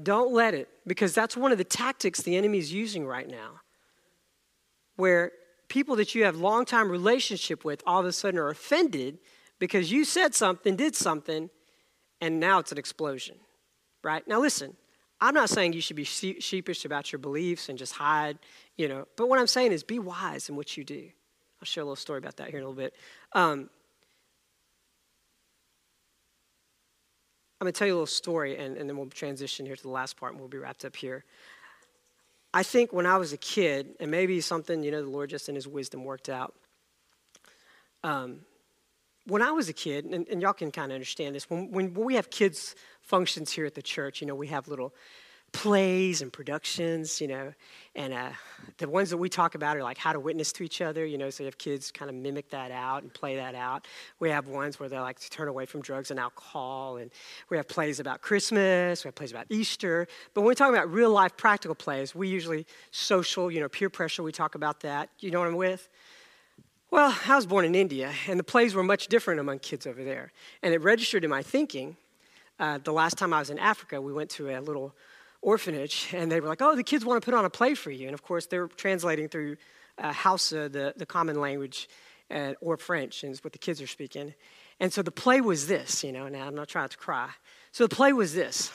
[0.02, 3.60] Don't let it, because that's one of the tactics the enemy is using right now.
[4.96, 5.32] Where
[5.68, 9.18] people that you have long time relationship with all of a sudden are offended
[9.58, 11.50] because you said something, did something,
[12.20, 13.36] and now it's an explosion.
[14.02, 14.26] Right?
[14.26, 14.76] Now listen,
[15.20, 18.38] I'm not saying you should be sheepish about your beliefs and just hide,
[18.76, 21.08] you know, but what I'm saying is be wise in what you do.
[21.60, 22.94] I'll share a little story about that here in a little bit.
[23.32, 23.70] Um,
[27.64, 29.82] I'm going to tell you a little story, and, and then we'll transition here to
[29.82, 31.24] the last part, and we'll be wrapped up here.
[32.52, 35.48] I think when I was a kid, and maybe something, you know, the Lord just
[35.48, 36.54] in His wisdom worked out.
[38.02, 38.40] Um,
[39.26, 41.94] when I was a kid, and, and y'all can kind of understand this, when, when,
[41.94, 44.92] when we have kids' functions here at the church, you know, we have little
[45.54, 47.54] plays and productions, you know,
[47.94, 48.28] and uh,
[48.78, 51.16] the ones that we talk about are like how to witness to each other, you
[51.16, 53.86] know, so you have kids kind of mimic that out and play that out.
[54.18, 57.08] We have ones where they like to turn away from drugs and alcohol, and
[57.50, 60.08] we have plays about Christmas, we have plays about Easter.
[60.34, 63.88] But when we talk about real life practical plays, we usually social, you know, peer
[63.88, 65.08] pressure, we talk about that.
[65.20, 65.88] You know what I'm with?
[66.90, 70.02] Well, I was born in India, and the plays were much different among kids over
[70.02, 70.32] there.
[70.64, 71.96] And it registered in my thinking.
[72.58, 74.94] Uh, the last time I was in Africa, we went to a little
[75.44, 77.90] orphanage, and they were like, "Oh, the kids want to put on a play for
[77.90, 79.56] you." And of course, they're translating through
[79.98, 81.88] uh, Hausa, the, the common language,
[82.30, 84.34] uh, or French, and is what the kids are speaking.
[84.80, 86.28] And so the play was this, you know.
[86.28, 87.30] Now I'm not trying to cry.
[87.70, 88.72] So the play was this: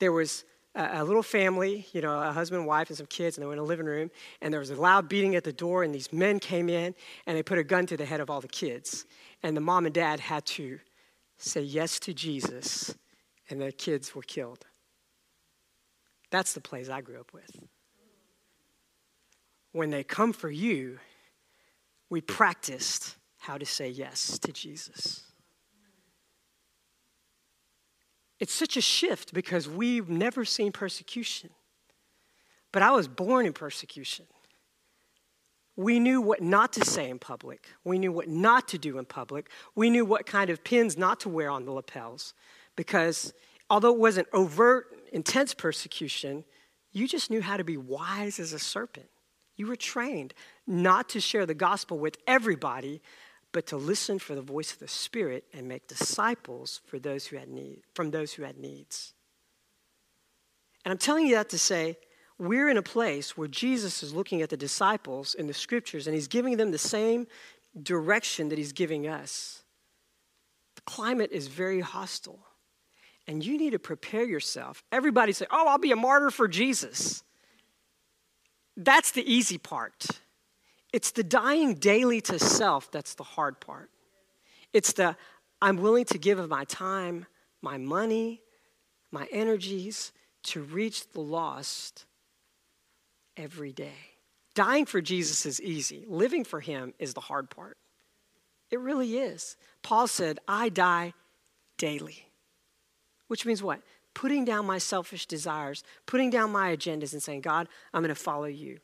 [0.00, 3.42] there was a, a little family, you know, a husband, wife, and some kids, and
[3.42, 4.10] they were in a living room,
[4.40, 6.94] and there was a loud beating at the door, and these men came in,
[7.26, 9.06] and they put a gun to the head of all the kids,
[9.42, 10.80] and the mom and dad had to
[11.38, 12.94] say yes to Jesus,
[13.50, 14.66] and the kids were killed.
[16.30, 17.50] That's the plays I grew up with.
[19.72, 20.98] When they come for you,
[22.08, 25.22] we practiced how to say yes to Jesus.
[28.38, 31.50] It's such a shift because we've never seen persecution.
[32.72, 34.26] But I was born in persecution.
[35.76, 37.68] We knew what not to say in public.
[37.84, 39.50] We knew what not to do in public.
[39.74, 42.34] We knew what kind of pins not to wear on the lapels.
[42.76, 43.32] Because
[43.70, 46.44] although it wasn't overt intense persecution,
[46.92, 49.08] you just knew how to be wise as a serpent.
[49.56, 50.34] You were trained
[50.66, 53.00] not to share the gospel with everybody,
[53.52, 57.36] but to listen for the voice of the Spirit and make disciples for those who
[57.36, 59.14] had need, from those who had needs.
[60.84, 61.96] And I'm telling you that to say,
[62.38, 66.14] we're in a place where Jesus is looking at the disciples in the scriptures and
[66.14, 67.26] he's giving them the same
[67.82, 69.62] direction that he's giving us.
[70.74, 72.40] The climate is very hostile.
[73.28, 74.84] And you need to prepare yourself.
[74.92, 77.22] Everybody say, Oh, I'll be a martyr for Jesus.
[78.76, 80.06] That's the easy part.
[80.92, 83.90] It's the dying daily to self that's the hard part.
[84.72, 85.16] It's the
[85.60, 87.26] I'm willing to give of my time,
[87.62, 88.42] my money,
[89.10, 90.12] my energies
[90.44, 92.04] to reach the lost
[93.36, 94.14] every day.
[94.54, 97.76] Dying for Jesus is easy, living for him is the hard part.
[98.70, 99.56] It really is.
[99.82, 101.14] Paul said, I die
[101.78, 102.25] daily.
[103.28, 103.80] Which means what?
[104.14, 108.20] Putting down my selfish desires, putting down my agendas, and saying, God, I'm going to
[108.20, 108.78] follow you.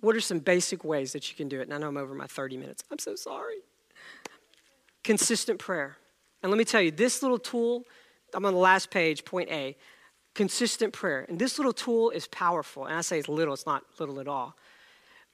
[0.00, 1.64] What are some basic ways that you can do it?
[1.64, 2.82] And I know I'm over my 30 minutes.
[2.90, 3.58] I'm so sorry.
[5.04, 5.96] Consistent prayer.
[6.42, 7.84] And let me tell you, this little tool,
[8.34, 9.76] I'm on the last page, point A,
[10.34, 11.26] consistent prayer.
[11.28, 12.86] And this little tool is powerful.
[12.86, 14.56] And I say it's little, it's not little at all.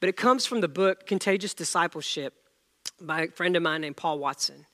[0.01, 2.35] But it comes from the book Contagious Discipleship
[3.01, 4.67] by a friend of mine named Paul Watson.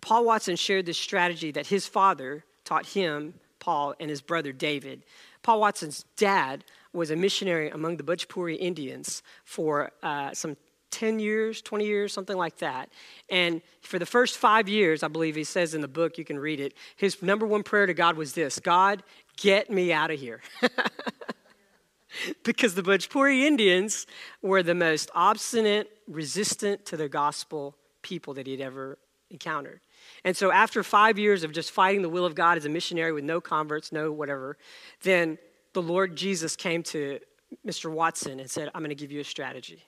[0.00, 5.04] Paul Watson shared this strategy that his father taught him, Paul, and his brother David.
[5.42, 10.56] Paul Watson's dad was a missionary among the Bhojpuri Indians for uh, some
[10.90, 12.88] 10 years, 20 years, something like that.
[13.28, 16.38] And for the first five years, I believe he says in the book, you can
[16.38, 19.02] read it, his number one prayer to God was this God,
[19.36, 20.40] get me out of here.
[22.44, 24.06] because the Bhojpuri Indians
[24.42, 28.98] were the most obstinate, resistant to the gospel people that he'd ever
[29.30, 29.80] encountered.
[30.26, 33.12] And so, after five years of just fighting the will of God as a missionary
[33.12, 34.58] with no converts, no whatever,
[35.04, 35.38] then
[35.72, 37.20] the Lord Jesus came to
[37.64, 37.88] Mr.
[37.88, 39.84] Watson and said, I'm going to give you a strategy.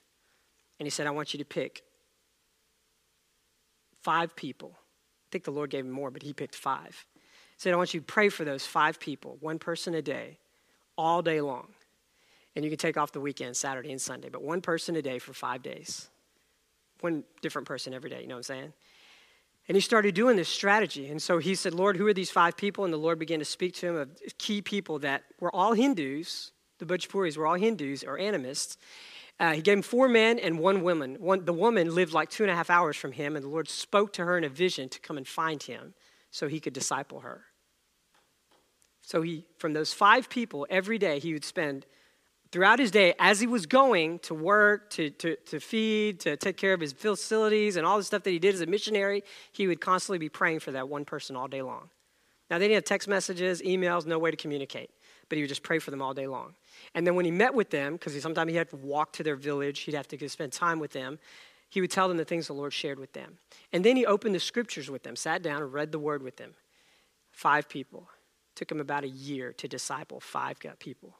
[0.78, 1.82] And he said, I want you to pick
[4.04, 4.74] five people.
[4.76, 7.04] I think the Lord gave him more, but he picked five.
[7.14, 7.20] He
[7.56, 10.38] said, I want you to pray for those five people, one person a day,
[10.96, 11.66] all day long.
[12.54, 15.18] And you can take off the weekend, Saturday and Sunday, but one person a day
[15.18, 16.08] for five days.
[17.00, 18.72] One different person every day, you know what I'm saying?
[19.68, 21.10] And he started doing this strategy.
[21.10, 22.84] And so he said, Lord, who are these five people?
[22.84, 24.08] And the Lord began to speak to him of
[24.38, 26.52] key people that were all Hindus.
[26.78, 28.78] The Bhojpuris were all Hindus or animists.
[29.38, 31.16] Uh, he gave him four men and one woman.
[31.20, 33.68] One, the woman lived like two and a half hours from him, and the Lord
[33.68, 35.94] spoke to her in a vision to come and find him
[36.30, 37.44] so he could disciple her.
[39.02, 41.86] So he, from those five people, every day he would spend
[42.50, 46.56] throughout his day, as he was going to work, to, to, to feed, to take
[46.56, 49.22] care of his facilities, and all the stuff that he did as a missionary,
[49.52, 51.90] he would constantly be praying for that one person all day long.
[52.50, 54.90] Now, they didn't have text messages, emails, no way to communicate,
[55.28, 56.54] but he would just pray for them all day long.
[56.94, 59.36] And then when he met with them, because sometimes he had to walk to their
[59.36, 61.18] village, he'd have to spend time with them,
[61.68, 63.36] he would tell them the things the Lord shared with them.
[63.74, 66.36] And then he opened the scriptures with them, sat down and read the word with
[66.38, 66.54] them.
[67.30, 68.08] Five people.
[68.54, 71.14] Took him about a year to disciple five people.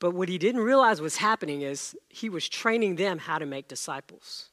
[0.00, 3.68] But what he didn't realize was happening is he was training them how to make
[3.68, 4.48] disciples.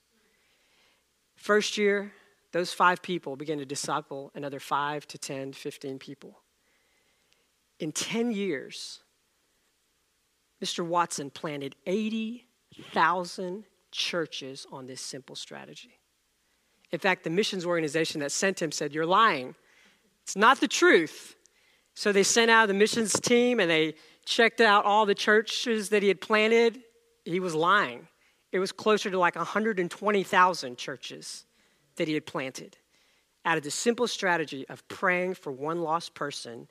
[1.35, 2.13] First year,
[2.51, 6.39] those five people began to disciple another five to 10, 15 people.
[7.79, 8.99] In 10 years,
[10.63, 10.85] Mr.
[10.85, 15.99] Watson planted 80,000 churches on this simple strategy.
[16.91, 19.55] In fact, the missions organization that sent him said, You're lying.
[20.23, 21.35] It's not the truth.
[21.93, 23.95] So they sent out the missions team and they
[24.27, 26.81] checked out all the churches that he had planted,
[27.25, 28.07] he was lying.
[28.51, 31.45] It was closer to like 120,000 churches
[31.95, 32.77] that he had planted
[33.45, 36.67] out of the simple strategy of praying for one lost person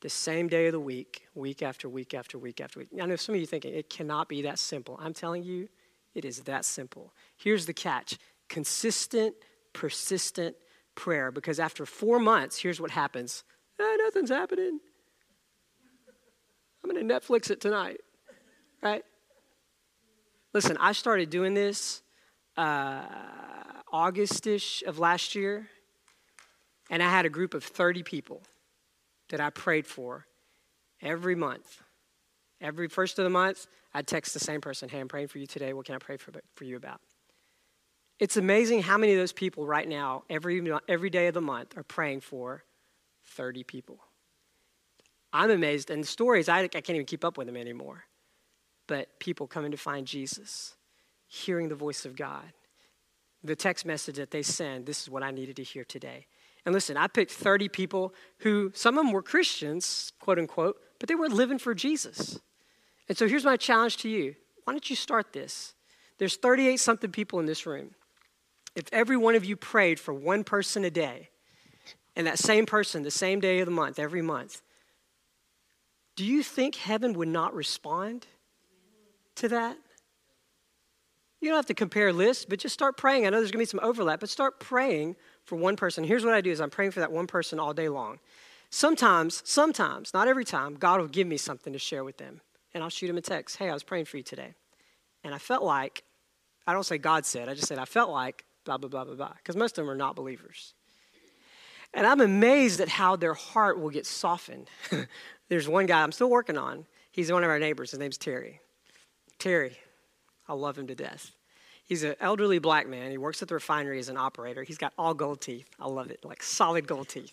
[0.00, 2.88] the same day of the week, week after week after week after week.
[3.00, 4.98] I know some of you thinking it cannot be that simple.
[5.02, 5.68] I'm telling you,
[6.14, 7.14] it is that simple.
[7.36, 9.34] Here's the catch consistent,
[9.72, 10.56] persistent
[10.94, 11.30] prayer.
[11.30, 13.44] Because after four months, here's what happens
[13.80, 14.80] eh, nothing's happening.
[16.82, 18.00] I'm going to Netflix it tonight,
[18.82, 19.02] right?
[20.54, 22.02] Listen, I started doing this
[22.56, 23.02] uh,
[23.92, 25.68] Augustish of last year,
[26.90, 28.42] and I had a group of 30 people
[29.30, 30.26] that I prayed for
[31.02, 31.82] every month.
[32.60, 35.46] Every first of the month, I'd text the same person, Hey, I'm praying for you
[35.46, 35.72] today.
[35.72, 37.00] What can I pray for, for you about?
[38.18, 41.76] It's amazing how many of those people right now, every, every day of the month,
[41.76, 42.64] are praying for
[43.26, 44.00] 30 people.
[45.32, 45.90] I'm amazed.
[45.90, 48.04] And the stories, I, I can't even keep up with them anymore.
[48.86, 50.74] But people coming to find Jesus,
[51.26, 52.52] hearing the voice of God,
[53.44, 56.26] the text message that they send, this is what I needed to hear today.
[56.64, 61.08] And listen, I picked 30 people who, some of them were Christians, quote unquote, but
[61.08, 62.40] they were living for Jesus.
[63.08, 64.34] And so here's my challenge to you.
[64.64, 65.74] Why don't you start this?
[66.18, 67.90] There's 38 something people in this room.
[68.74, 71.30] If every one of you prayed for one person a day,
[72.16, 74.60] and that same person the same day of the month, every month,
[76.18, 78.26] do you think heaven would not respond
[79.36, 79.78] to that?
[81.40, 83.24] You don't have to compare lists, but just start praying.
[83.24, 85.14] I know there's going to be some overlap, but start praying
[85.44, 86.02] for one person.
[86.02, 88.18] Here's what I do is I'm praying for that one person all day long.
[88.68, 92.40] Sometimes, sometimes, not every time, God will give me something to share with them.
[92.74, 93.56] And I'll shoot him a text.
[93.56, 94.54] Hey, I was praying for you today.
[95.22, 96.02] And I felt like,
[96.66, 99.14] I don't say God said, I just said I felt like blah, blah, blah, blah,
[99.14, 99.34] blah.
[99.36, 100.74] Because most of them are not believers.
[101.94, 104.68] And I'm amazed at how their heart will get softened
[105.48, 106.86] There's one guy I'm still working on.
[107.10, 107.90] He's one of our neighbors.
[107.90, 108.60] His name's Terry.
[109.38, 109.78] Terry,
[110.46, 111.32] I love him to death.
[111.84, 113.10] He's an elderly black man.
[113.10, 114.62] He works at the refinery as an operator.
[114.62, 115.68] He's got all gold teeth.
[115.80, 117.32] I love it, like solid gold teeth.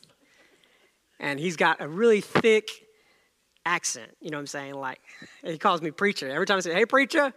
[1.19, 2.69] And he's got a really thick,
[3.65, 4.15] accent.
[4.21, 4.75] You know what I'm saying?
[4.75, 5.01] Like,
[5.43, 6.29] he calls me preacher.
[6.29, 7.33] Every time I say, hey, preacher.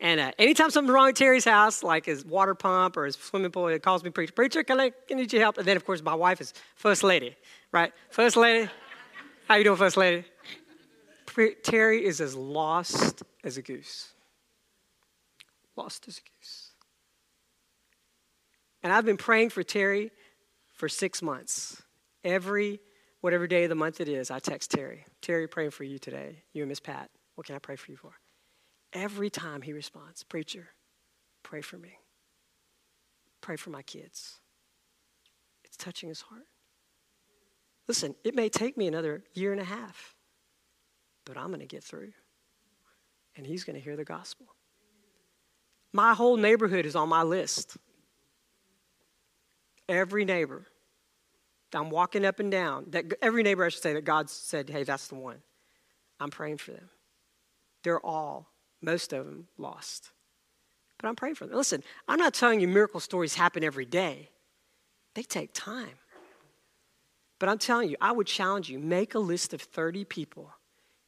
[0.00, 3.52] And uh, anytime something's wrong at Terry's house, like his water pump or his swimming
[3.52, 4.32] pool, he calls me preacher.
[4.32, 5.58] Preacher, can I, can need your help?
[5.58, 7.36] And then, of course, my wife is first lady,
[7.70, 7.92] right?
[8.10, 8.68] First lady.
[9.46, 10.24] How you doing, first lady?
[11.62, 14.12] Terry is as lost as a goose.
[15.76, 16.70] Lost as a goose.
[18.82, 20.10] And I've been praying for Terry
[20.74, 21.80] for six months.
[22.24, 22.80] Every,
[23.20, 25.04] whatever day of the month it is, I text Terry.
[25.20, 26.42] Terry, praying for you today.
[26.52, 27.10] You and Miss Pat.
[27.36, 28.12] What can I pray for you for?
[28.92, 30.68] Every time he responds, Preacher,
[31.42, 31.98] pray for me.
[33.40, 34.40] Pray for my kids.
[35.64, 36.46] It's touching his heart.
[37.88, 40.14] Listen, it may take me another year and a half,
[41.24, 42.12] but I'm going to get through.
[43.36, 44.46] And he's going to hear the gospel.
[45.92, 47.76] My whole neighborhood is on my list.
[49.88, 50.66] Every neighbor.
[51.74, 52.86] I'm walking up and down.
[52.90, 55.42] That every neighbor I should say that God said, "Hey, that's the one."
[56.20, 56.88] I'm praying for them.
[57.82, 58.51] They're all,
[58.82, 60.10] most of them, lost.
[60.98, 61.56] But I'm praying for them.
[61.56, 64.30] Listen, I'm not telling you miracle stories happen every day.
[65.14, 65.98] They take time.
[67.38, 70.52] But I'm telling you, I would challenge you make a list of 30 people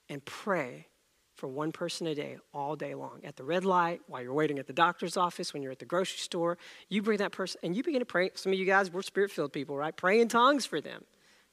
[0.08, 0.88] and pray
[1.34, 4.58] for one person a day all day long at the red light while you're waiting
[4.58, 6.56] at the doctor's office when you're at the grocery store
[6.88, 9.30] you bring that person and you begin to pray some of you guys we're spirit
[9.30, 11.04] filled people right pray in tongues for them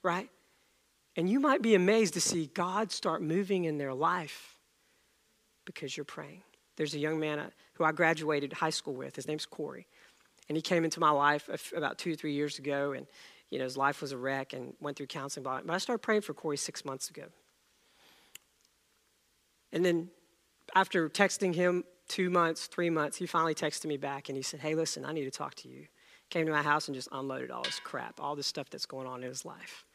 [0.03, 0.29] right
[1.15, 4.55] and you might be amazed to see god start moving in their life
[5.65, 6.41] because you're praying
[6.77, 9.87] there's a young man uh, who i graduated high school with his name's corey
[10.49, 13.07] and he came into my life about two or three years ago and
[13.49, 16.21] you know his life was a wreck and went through counseling but i started praying
[16.21, 17.25] for corey six months ago
[19.71, 20.09] and then
[20.75, 24.59] after texting him two months, three months, he finally texted me back and he said,
[24.59, 25.87] Hey, listen, I need to talk to you.
[26.29, 29.07] Came to my house and just unloaded all this crap, all this stuff that's going
[29.07, 29.85] on in his life.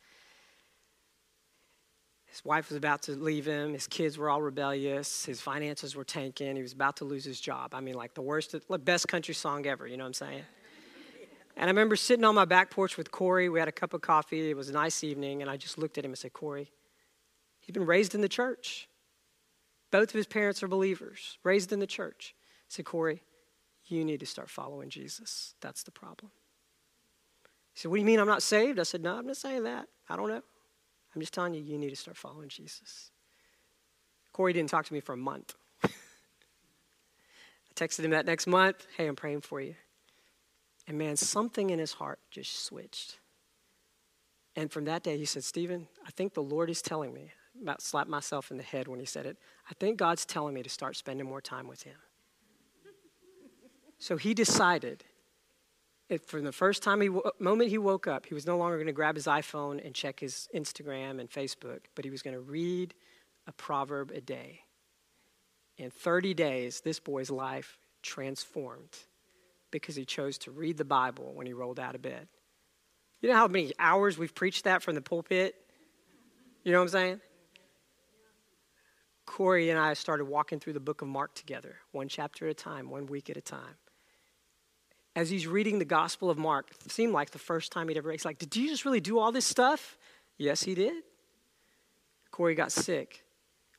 [2.37, 3.73] His wife was about to leave him.
[3.73, 5.25] His kids were all rebellious.
[5.25, 6.55] His finances were tanking.
[6.55, 7.73] He was about to lose his job.
[7.73, 10.43] I mean, like the worst, best country song ever, you know what I'm saying?
[11.57, 13.49] And I remember sitting on my back porch with Corey.
[13.49, 14.51] We had a cup of coffee.
[14.51, 15.41] It was a nice evening.
[15.41, 16.71] And I just looked at him and said, Corey,
[17.61, 18.87] he's been raised in the church.
[19.91, 22.35] Both of his parents are believers, raised in the church.
[22.37, 23.23] I said, Corey,
[23.87, 25.55] you need to start following Jesus.
[25.63, 26.31] That's the problem.
[27.73, 28.79] He said, What do you mean I'm not saved?
[28.79, 29.89] I said, No, I'm not saying that.
[30.11, 30.43] I don't know.
[31.17, 33.11] I'm just telling you, you need to start following Jesus.
[34.35, 35.55] Corey didn't talk to me for a month.
[35.83, 35.89] I
[37.75, 39.77] texted him that next month, Hey, I'm praying for you.
[40.87, 43.19] And man, something in his heart just switched.
[44.55, 47.81] And from that day, he said, Stephen, I think the Lord is telling me about
[47.81, 49.39] slapped myself in the head when he said it.
[49.71, 51.97] I think God's telling me to start spending more time with him.
[53.99, 55.05] So he decided
[56.09, 58.87] if from the first time he moment he woke up, he was no longer going
[58.87, 62.41] to grab his iPhone and check his Instagram and Facebook, but he was going to
[62.41, 62.95] read
[63.47, 64.61] a proverb a day.
[65.77, 68.97] In 30 days, this boy's life transformed
[69.71, 72.29] because he chose to read the Bible when he rolled out of bed.
[73.21, 75.55] You know how many hours we've preached that from the pulpit?
[76.65, 77.21] You know what I'm saying?
[79.27, 82.55] Corey and I started walking through the book of Mark together, one chapter at a
[82.55, 83.77] time, one week at a time.
[85.17, 88.13] As he's reading the Gospel of Mark, it seemed like the first time he'd ever,
[88.13, 89.97] he's like, Did Jesus really do all this stuff?
[90.37, 91.03] Yes, he did.
[92.31, 93.25] Corey got sick,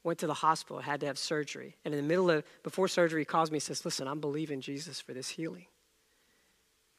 [0.03, 1.75] went to the hospital, had to have surgery.
[1.85, 4.61] And in the middle of, before surgery, he calls me and says, Listen, I'm believing
[4.61, 5.67] Jesus for this healing.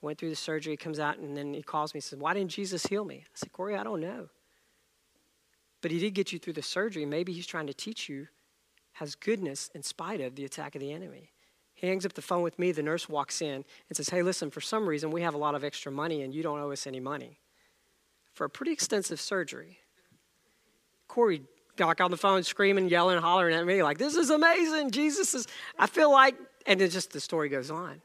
[0.00, 2.52] Went through the surgery, comes out, and then he calls me and says, Why didn't
[2.52, 3.24] Jesus heal me?
[3.26, 4.28] I said, Corey, I don't know.
[5.82, 7.04] But he did get you through the surgery.
[7.04, 8.28] Maybe he's trying to teach you
[8.92, 11.30] has goodness in spite of the attack of the enemy.
[11.78, 12.72] He hangs up the phone with me.
[12.72, 15.54] The nurse walks in and says, Hey, listen, for some reason, we have a lot
[15.54, 17.38] of extra money and you don't owe us any money
[18.34, 19.78] for a pretty extensive surgery.
[21.06, 21.42] Corey
[21.76, 24.90] got on the phone screaming, yelling, hollering at me, like, This is amazing.
[24.90, 25.46] Jesus is,
[25.78, 26.34] I feel like,
[26.66, 28.02] and then just the story goes on.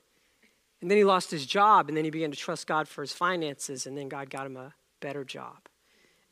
[0.79, 3.11] And then he lost his job, and then he began to trust God for his
[3.11, 5.57] finances, and then God got him a better job.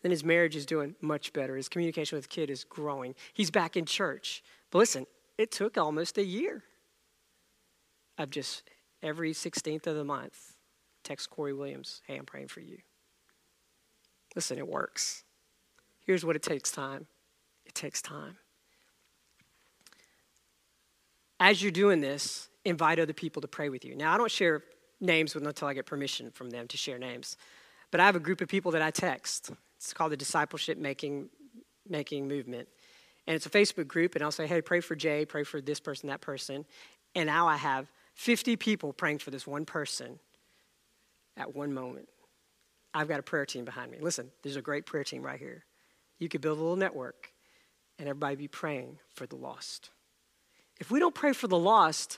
[0.03, 1.55] Then his marriage is doing much better.
[1.55, 3.15] His communication with kid is growing.
[3.33, 4.43] He's back in church.
[4.69, 5.07] But listen,
[5.39, 6.63] it took almost a year
[8.21, 8.63] of just
[9.01, 10.55] every 16th of the month,
[11.03, 12.77] text Corey Williams, hey, I'm praying for you.
[14.35, 15.23] Listen, it works.
[16.05, 17.07] Here's what it takes time
[17.65, 18.37] it takes time.
[21.39, 23.95] As you're doing this, invite other people to pray with you.
[23.95, 24.63] Now, I don't share
[24.99, 27.35] names with until I get permission from them to share names,
[27.89, 29.51] but I have a group of people that I text.
[29.77, 31.29] It's called the Discipleship Making,
[31.89, 32.67] Making Movement.
[33.25, 35.79] And it's a Facebook group, and I'll say, hey, pray for Jay, pray for this
[35.79, 36.65] person, that person.
[37.15, 40.19] And now I have 50 people praying for this one person
[41.37, 42.07] at one moment.
[42.93, 43.97] I've got a prayer team behind me.
[44.01, 45.63] Listen, there's a great prayer team right here.
[46.19, 47.31] You could build a little network.
[47.99, 49.91] and everybody be praying for the lost.
[50.79, 52.17] If we don't pray for the lost,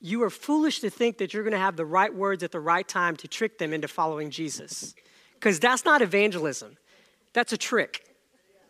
[0.00, 2.60] you are foolish to think that you're going to have the right words at the
[2.60, 4.94] right time to trick them into following Jesus.
[5.34, 6.76] Because that's not evangelism,
[7.32, 8.04] that's a trick.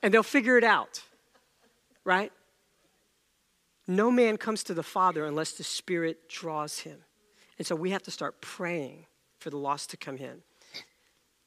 [0.03, 1.03] And they'll figure it out,
[2.05, 2.33] right?
[3.87, 6.99] No man comes to the Father unless the Spirit draws him.
[7.59, 9.07] And so we have to start praying
[9.39, 10.43] for the lost to come in.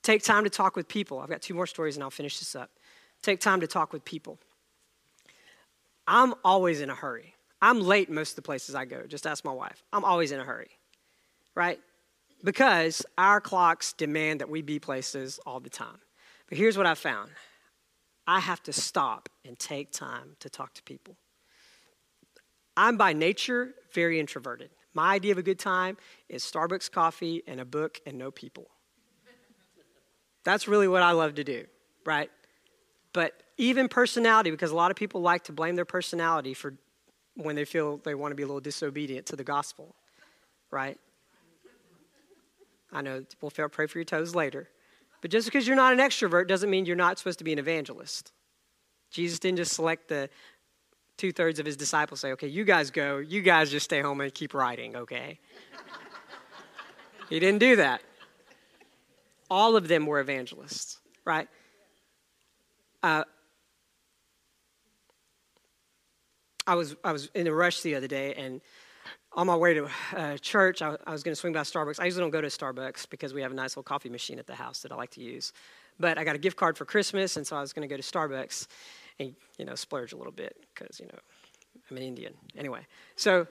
[0.04, 1.20] Take time to talk with people.
[1.20, 2.70] I've got two more stories and I'll finish this up.
[3.22, 4.40] Take time to talk with people.
[6.08, 7.34] I'm always in a hurry.
[7.62, 9.06] I'm late most of the places I go.
[9.08, 9.84] Just ask my wife.
[9.92, 10.70] I'm always in a hurry,
[11.56, 11.80] right?
[12.44, 16.00] Because our clocks demand that we be places all the time.
[16.48, 17.32] But here's what I found
[18.28, 21.18] I have to stop and take time to talk to people.
[22.78, 24.70] I'm by nature very introverted.
[24.94, 25.98] My idea of a good time
[26.30, 28.68] is Starbucks coffee and a book and no people.
[30.44, 31.66] That's really what I love to do,
[32.06, 32.30] right?
[33.14, 36.76] But even personality, because a lot of people like to blame their personality for
[37.36, 39.96] when they feel they want to be a little disobedient to the gospel,
[40.72, 40.98] right?
[42.92, 44.70] I know we'll pray for your toes later.
[45.22, 47.60] But just because you're not an extrovert doesn't mean you're not supposed to be an
[47.60, 48.32] evangelist.
[49.12, 50.30] Jesus didn't just select the
[51.18, 54.22] two thirds of his disciples, say, okay, you guys go, you guys just stay home
[54.22, 55.40] and keep writing, okay?
[57.30, 58.02] he didn't do that.
[59.50, 61.48] All of them were evangelists, right?
[63.02, 63.24] Uh,
[66.66, 68.60] I was I was in a rush the other day, and
[69.32, 72.00] on my way to uh, church, I, I was going to swing by Starbucks.
[72.00, 74.48] I usually don't go to Starbucks because we have a nice little coffee machine at
[74.48, 75.54] the house that I like to use.
[76.00, 78.00] But I got a gift card for Christmas, and so I was going to go
[78.00, 78.68] to Starbucks
[79.20, 81.20] and you know splurge a little bit because you know
[81.90, 82.82] I'm an Indian anyway.
[83.16, 83.48] So.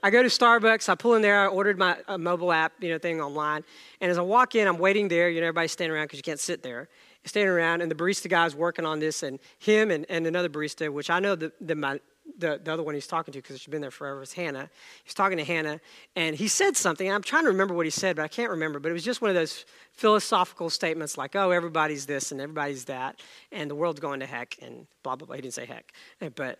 [0.00, 2.98] I go to Starbucks, I pull in there, I ordered my mobile app, you know,
[2.98, 3.64] thing online.
[4.00, 6.22] And as I walk in, I'm waiting there, you know, everybody's standing around because you
[6.22, 6.88] can't sit there.
[7.24, 10.88] Standing around, and the barista guy's working on this, and him and, and another barista,
[10.88, 11.98] which I know the, the, my,
[12.38, 14.70] the, the other one he's talking to because she's been there forever is Hannah.
[15.04, 15.80] He's talking to Hannah,
[16.16, 17.10] and he said something.
[17.10, 18.78] I'm trying to remember what he said, but I can't remember.
[18.78, 22.84] But it was just one of those philosophical statements like, oh, everybody's this and everybody's
[22.84, 23.20] that,
[23.52, 25.36] and the world's going to heck, and blah, blah, blah.
[25.36, 25.92] He didn't say heck.
[26.34, 26.58] But,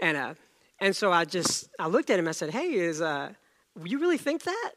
[0.00, 0.34] and, uh,
[0.80, 3.32] and so I just, I looked at him, I said, hey, is, uh,
[3.84, 4.72] you really think that?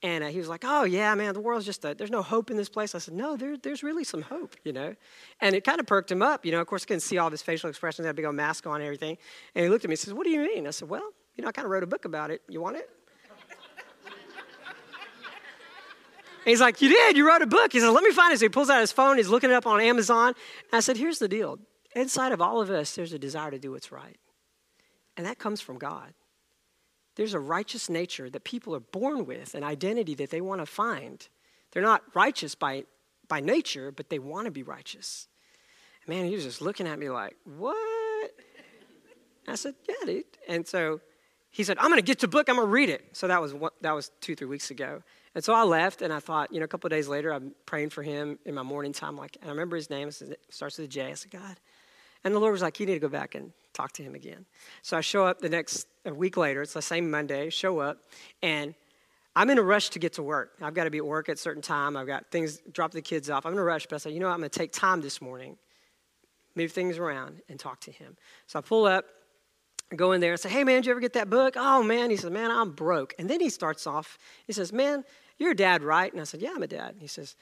[0.00, 2.50] And uh, he was like, "Oh yeah, man, the world's just a, there's no hope
[2.52, 4.94] in this place." I said, "No, there, there's really some hope, you know."
[5.40, 6.60] And it kind of perked him up, you know.
[6.60, 8.66] Of course, I couldn't see all of his facial expressions, had a big old mask
[8.68, 9.18] on and everything.
[9.56, 11.42] And he looked at me and says, "What do you mean?" I said, "Well, you
[11.42, 12.42] know, I kind of wrote a book about it.
[12.48, 12.88] You want it?"
[16.44, 17.16] he's like, "You did?
[17.16, 18.92] You wrote a book?" He said, "Let me find it." So he pulls out his
[18.92, 19.16] phone.
[19.16, 20.28] He's looking it up on Amazon.
[20.28, 21.58] And I said, "Here's the deal.
[21.96, 24.16] Inside of all of us, there's a desire to do what's right,
[25.16, 26.14] and that comes from God."
[27.18, 30.66] There's a righteous nature that people are born with, an identity that they want to
[30.66, 31.26] find.
[31.72, 32.84] They're not righteous by,
[33.26, 35.26] by nature, but they want to be righteous.
[36.06, 38.30] Man, he was just looking at me like, what?
[39.48, 40.24] I said, yeah, dude.
[40.48, 41.00] And so
[41.50, 42.48] he said, I'm going to get the book.
[42.48, 43.04] I'm going to read it.
[43.16, 45.02] So that was, what, that was two, three weeks ago.
[45.34, 47.90] And so I left, and I thought, you know, a couple days later, I'm praying
[47.90, 49.16] for him in my morning time.
[49.16, 50.06] Like, and I remember his name.
[50.06, 51.10] It starts with a J.
[51.10, 51.58] I said, God.
[52.22, 54.44] And the Lord was like, you need to go back and talk to him again.
[54.82, 57.98] So I show up the next a week later, it's the same Monday, show up,
[58.42, 58.74] and
[59.36, 60.54] I'm in a rush to get to work.
[60.60, 61.96] I've got to be at work at a certain time.
[61.96, 63.46] I've got things, drop the kids off.
[63.46, 65.00] I'm in a rush, but I said, you know what, I'm going to take time
[65.00, 65.56] this morning,
[66.56, 68.16] move things around, and talk to him.
[68.48, 69.04] So I pull up,
[69.94, 71.54] go in there and say, hey, man, did you ever get that book?
[71.56, 72.10] Oh, man.
[72.10, 73.14] He says, man, I'm broke.
[73.18, 75.04] And then he starts off, he says, man,
[75.38, 76.10] you're a dad, right?
[76.10, 76.94] And I said, yeah, I'm a dad.
[76.94, 77.36] And he says,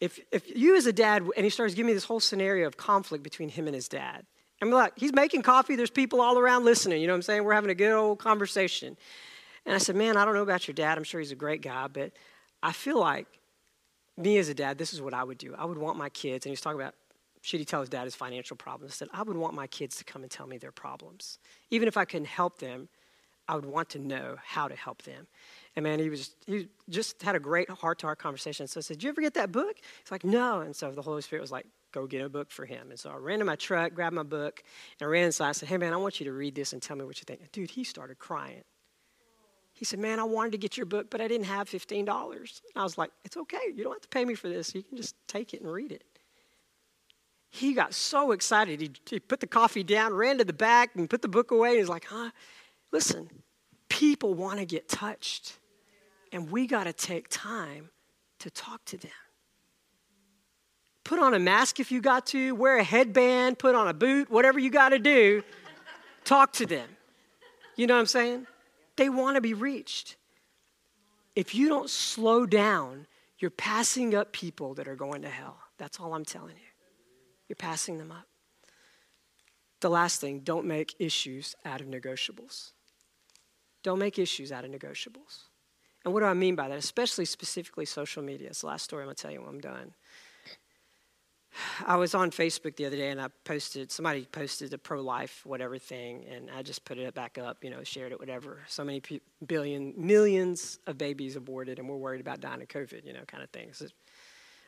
[0.00, 2.78] if, if you as a dad, and he starts giving me this whole scenario of
[2.78, 4.24] conflict between him and his dad.
[4.64, 5.76] I'm like, he's making coffee.
[5.76, 7.00] There's people all around listening.
[7.00, 7.44] You know what I'm saying?
[7.44, 8.96] We're having a good old conversation.
[9.66, 10.96] And I said, man, I don't know about your dad.
[10.96, 12.12] I'm sure he's a great guy, but
[12.62, 13.26] I feel like
[14.16, 15.54] me as a dad, this is what I would do.
[15.56, 16.94] I would want my kids, and he's talking about
[17.42, 18.92] should he tell his dad his financial problems?
[18.92, 21.38] I said, I would want my kids to come and tell me their problems.
[21.70, 22.88] Even if I couldn't help them,
[23.46, 25.26] I would want to know how to help them.
[25.76, 28.66] And man, he was he just had a great heart to heart conversation.
[28.66, 29.76] So I said, Did you ever get that book?
[29.76, 30.60] He's like, No.
[30.60, 32.90] And so the Holy Spirit was like, go get a book for him.
[32.90, 34.62] And so I ran to my truck, grabbed my book,
[34.98, 35.50] and I ran inside.
[35.50, 37.24] I said, Hey, man, I want you to read this and tell me what you
[37.26, 37.40] think.
[37.52, 38.64] Dude, he started crying.
[39.72, 42.60] He said, Man, I wanted to get your book, but I didn't have $15.
[42.76, 43.72] I was like, It's okay.
[43.74, 44.74] You don't have to pay me for this.
[44.74, 46.04] You can just take it and read it.
[47.50, 48.80] He got so excited.
[48.80, 51.78] He, he put the coffee down, ran to the back, and put the book away.
[51.78, 52.30] He's like, Huh?
[52.92, 53.28] Listen,
[53.88, 55.58] people want to get touched,
[56.32, 57.90] and we got to take time
[58.40, 59.10] to talk to them.
[61.04, 64.30] Put on a mask if you got to, wear a headband, put on a boot,
[64.30, 65.42] whatever you got to do.
[66.24, 66.88] Talk to them.
[67.76, 68.46] You know what I'm saying?
[68.96, 70.16] They want to be reached.
[71.36, 73.06] If you don't slow down,
[73.38, 75.58] you're passing up people that are going to hell.
[75.76, 76.72] That's all I'm telling you.
[77.48, 78.26] You're passing them up.
[79.80, 82.70] The last thing don't make issues out of negotiables.
[83.82, 85.42] Don't make issues out of negotiables.
[86.04, 86.78] And what do I mean by that?
[86.78, 88.48] Especially specifically social media.
[88.48, 89.94] It's the last story I'm going to tell you when I'm done.
[91.86, 95.42] I was on Facebook the other day and I posted, somebody posted a pro life,
[95.44, 98.60] whatever thing, and I just put it back up, you know, shared it, whatever.
[98.66, 103.04] So many pe- billion, millions of babies aborted and we're worried about dying of COVID,
[103.04, 103.72] you know, kind of thing.
[103.72, 103.86] So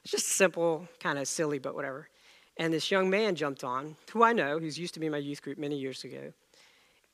[0.02, 2.08] it's just simple, kind of silly, but whatever.
[2.56, 5.18] And this young man jumped on, who I know, who's used to be in my
[5.18, 6.32] youth group many years ago.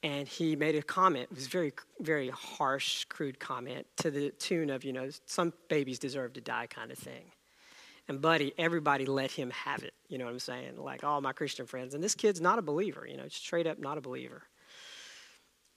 [0.04, 4.68] And he made a comment, it was very, very harsh, crude comment to the tune
[4.68, 7.30] of, you know, some babies deserve to die kind of thing.
[8.12, 9.94] And buddy, everybody let him have it.
[10.06, 10.76] You know what I'm saying?
[10.76, 11.94] Like all my Christian friends.
[11.94, 14.42] And this kid's not a believer, you know, straight up not a believer.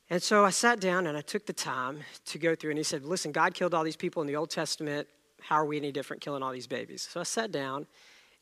[0.10, 2.84] And so I sat down and I took the time to go through, and he
[2.84, 5.08] said, Listen, God killed all these people in the Old Testament.
[5.40, 7.08] How are we any different killing all these babies?
[7.10, 7.88] So I sat down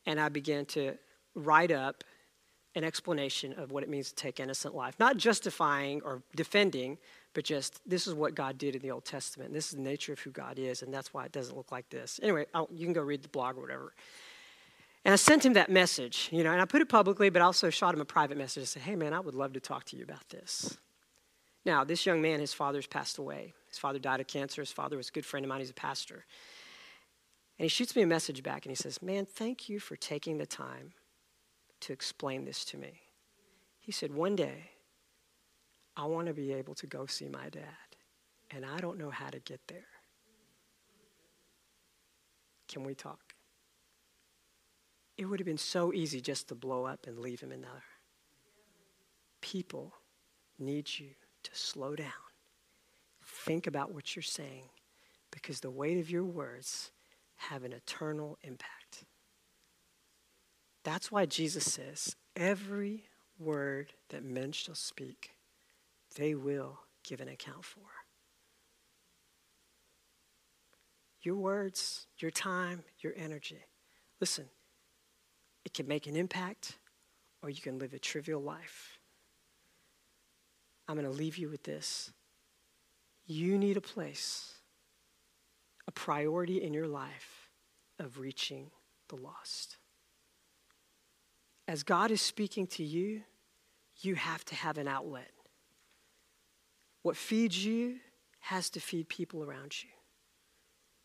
[0.06, 0.98] and I began to
[1.36, 2.02] write up
[2.74, 4.96] an explanation of what it means to take innocent life.
[4.98, 6.98] Not justifying or defending,
[7.34, 9.52] but just this is what God did in the Old Testament.
[9.52, 11.90] This is the nature of who God is, and that's why it doesn't look like
[11.90, 12.18] this.
[12.22, 13.92] Anyway, I'll, you can go read the blog or whatever.
[15.04, 17.44] And I sent him that message, you know, and I put it publicly, but I
[17.44, 19.84] also shot him a private message and said, hey, man, I would love to talk
[19.86, 20.78] to you about this.
[21.66, 23.52] Now, this young man, his father's passed away.
[23.68, 24.62] His father died of cancer.
[24.62, 25.60] His father was a good friend of mine.
[25.60, 26.24] He's a pastor.
[27.58, 30.38] And he shoots me a message back and he says, Man, thank you for taking
[30.38, 30.92] the time
[31.80, 33.00] to explain this to me.
[33.78, 34.70] He said, One day,
[35.96, 37.96] I want to be able to go see my dad,
[38.50, 39.86] and I don't know how to get there.
[42.68, 43.34] Can we talk?
[45.16, 47.84] It would have been so easy just to blow up and leave him in there.
[49.40, 49.92] People
[50.58, 51.10] need you
[51.44, 52.10] to slow down.
[53.22, 54.70] Think about what you're saying
[55.30, 56.90] because the weight of your words
[57.36, 59.04] have an eternal impact.
[60.82, 63.04] That's why Jesus says, every
[63.38, 65.33] word that men shall speak,
[66.14, 67.82] they will give an account for.
[71.22, 73.64] Your words, your time, your energy.
[74.20, 74.46] Listen,
[75.64, 76.78] it can make an impact
[77.42, 78.98] or you can live a trivial life.
[80.88, 82.12] I'm going to leave you with this.
[83.26, 84.54] You need a place,
[85.88, 87.48] a priority in your life
[87.98, 88.70] of reaching
[89.08, 89.78] the lost.
[91.66, 93.22] As God is speaking to you,
[94.00, 95.30] you have to have an outlet.
[97.04, 97.96] What feeds you
[98.40, 99.90] has to feed people around you.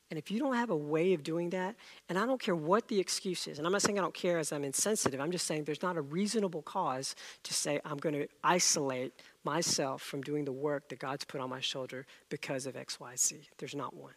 [0.10, 1.76] And if you don't have a way of doing that,
[2.08, 4.40] and I don't care what the excuse is, and I'm not saying I don't care
[4.40, 8.16] as I'm insensitive, I'm just saying there's not a reasonable cause to say I'm going
[8.16, 12.76] to isolate myself from doing the work that God's put on my shoulder because of
[12.76, 13.48] XYZ.
[13.58, 14.14] There's not one.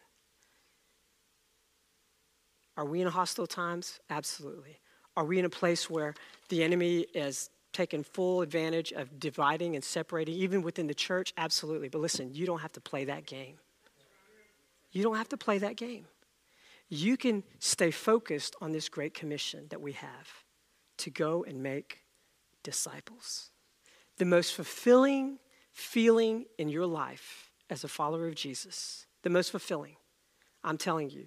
[2.77, 3.99] Are we in hostile times?
[4.09, 4.79] Absolutely.
[5.17, 6.15] Are we in a place where
[6.47, 11.33] the enemy is taking full advantage of dividing and separating, even within the church?
[11.37, 11.89] Absolutely.
[11.89, 13.57] But listen, you don't have to play that game.
[14.91, 16.05] You don't have to play that game.
[16.87, 20.45] You can stay focused on this great commission that we have
[20.97, 22.01] to go and make
[22.61, 23.49] disciples.
[24.17, 25.39] The most fulfilling
[25.71, 29.95] feeling in your life as a follower of Jesus, the most fulfilling,
[30.63, 31.25] I'm telling you,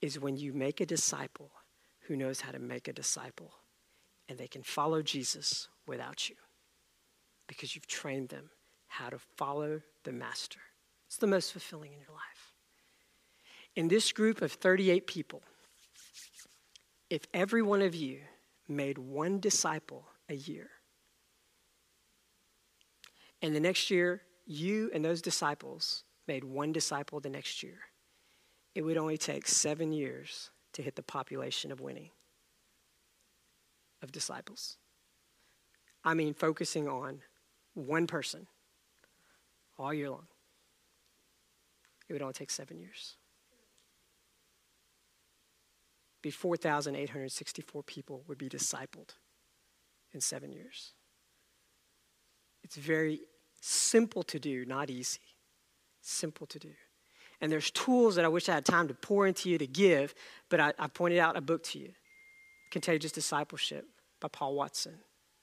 [0.00, 1.50] is when you make a disciple
[2.06, 3.52] who knows how to make a disciple
[4.28, 6.36] and they can follow Jesus without you
[7.46, 8.50] because you've trained them
[8.88, 10.60] how to follow the master.
[11.06, 12.54] It's the most fulfilling in your life.
[13.76, 15.42] In this group of 38 people,
[17.10, 18.20] if every one of you
[18.68, 20.70] made one disciple a year,
[23.42, 27.78] and the next year you and those disciples made one disciple the next year,
[28.74, 32.10] it would only take seven years to hit the population of winning
[34.04, 34.76] of disciples.
[36.04, 37.22] I mean, focusing on
[37.74, 38.46] one person
[39.76, 40.28] all year long.
[42.08, 43.16] It would only take seven years.
[46.22, 49.14] Be 4,864 people would be discipled
[50.12, 50.92] in seven years.
[52.62, 53.20] It's very
[53.60, 55.20] simple to do, not easy.
[56.00, 56.70] Simple to do.
[57.40, 60.14] And there's tools that I wish I had time to pour into you to give,
[60.48, 61.90] but I, I pointed out a book to you
[62.70, 63.86] Contagious Discipleship
[64.24, 64.94] by Paul Watson.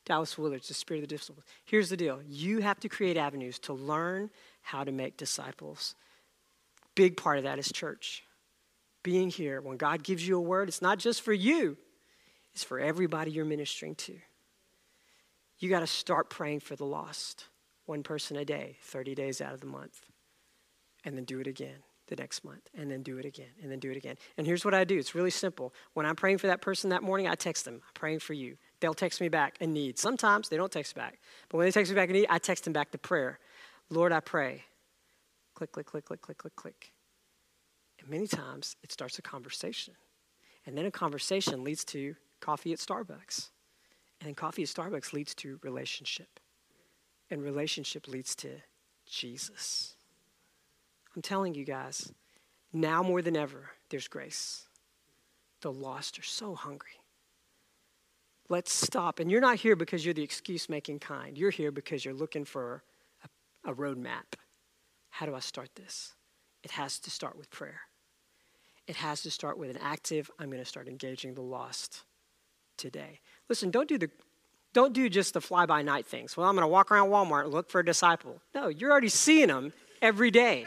[0.06, 1.46] Dallas Willard's The Spirit of the Disciples.
[1.66, 4.32] Here's the deal you have to create avenues to learn
[4.64, 5.94] how to make disciples.
[6.96, 8.24] Big part of that is church.
[9.04, 11.78] Being here, when God gives you a word, it's not just for you,
[12.54, 14.18] it's for everybody you're ministering to.
[15.60, 17.46] You got to start praying for the lost,
[17.86, 20.08] one person a day, 30 days out of the month,
[21.06, 23.80] and then do it again the next month, and then do it again, and then
[23.80, 24.18] do it again.
[24.38, 25.72] And here's what I do it's really simple.
[25.94, 28.58] When I'm praying for that person that morning, I text them, I'm praying for you.
[28.82, 29.98] They'll text me back a need.
[29.98, 31.20] Sometimes they don't text back.
[31.48, 33.40] But when they text me back a need, I text them back the prayer.
[33.90, 34.64] Lord, I pray.
[35.54, 36.92] Click, click, click, click, click, click, click.
[38.00, 39.94] And many times it starts a conversation.
[40.66, 43.50] And then a conversation leads to coffee at Starbucks.
[44.20, 46.40] And then coffee at Starbucks leads to relationship.
[47.30, 48.50] And relationship leads to
[49.06, 49.96] Jesus.
[51.16, 52.12] I'm telling you guys,
[52.74, 54.68] now more than ever, there's grace.
[55.62, 57.01] The lost are so hungry.
[58.52, 59.20] Let's stop.
[59.22, 61.38] And you're not here because you're the excuse making kind.
[61.38, 62.84] You're here because you're looking for
[63.24, 64.36] a, a roadmap.
[65.10, 66.16] How do I start this?
[66.62, 67.80] It has to start with prayer.
[68.88, 72.04] It has to start with an active, I'm going to start engaging the lost
[72.76, 73.22] today.
[73.48, 74.10] Listen, don't do the
[74.74, 76.36] don't do just the fly by night things.
[76.36, 78.42] Well, I'm going to walk around Walmart and look for a disciple.
[78.54, 79.72] No, you're already seeing them
[80.02, 80.66] every day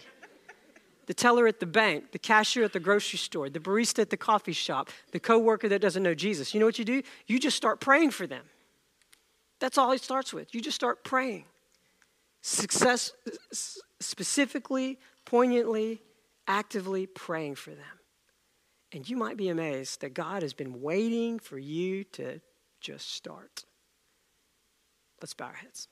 [1.07, 4.16] the teller at the bank, the cashier at the grocery store, the barista at the
[4.16, 6.55] coffee shop, the coworker that doesn't know Jesus.
[6.55, 7.02] You know what you do?
[7.26, 8.44] You just start praying for them.
[9.61, 10.55] That's all it starts with.
[10.55, 11.44] You just start praying.
[12.42, 13.12] Success
[14.00, 16.02] specifically, poignantly,
[16.46, 18.00] actively praying for them.
[18.92, 22.40] And you might be amazed that God has been waiting for you to
[22.80, 23.64] just start.
[25.20, 25.88] Let's bow our heads.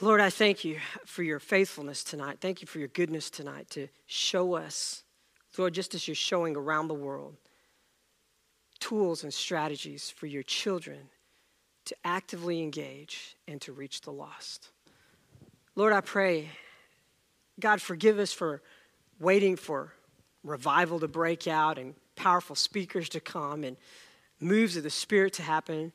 [0.00, 2.38] Lord, I thank you for your faithfulness tonight.
[2.40, 5.04] Thank you for your goodness tonight to show us,
[5.56, 7.36] Lord, just as you're showing around the world,
[8.80, 10.98] tools and strategies for your children
[11.84, 14.70] to actively engage and to reach the lost.
[15.74, 16.50] Lord, I pray,
[17.58, 18.62] God, forgive us for
[19.18, 19.92] waiting for
[20.44, 23.76] revival to break out and powerful speakers to come and
[24.40, 25.92] moves of the Spirit to happen.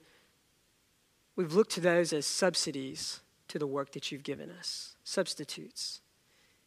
[1.35, 3.19] We've looked to those as subsidies
[3.49, 6.01] to the work that you've given us, substitutes.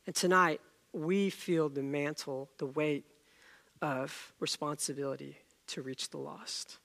[0.07, 0.61] And tonight,
[0.93, 3.05] we feel the mantle, the weight
[3.81, 5.37] of responsibility
[5.69, 6.79] to reach the lost.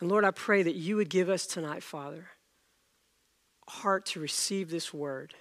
[0.00, 2.28] And Lord, I pray that you would give us tonight, Father,
[3.68, 5.34] heart to receive this word,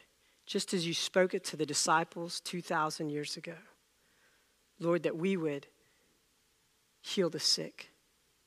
[0.45, 3.55] just as you spoke it to the disciples 2,000 years ago.
[4.79, 5.67] Lord, that we would
[7.01, 7.89] heal the sick,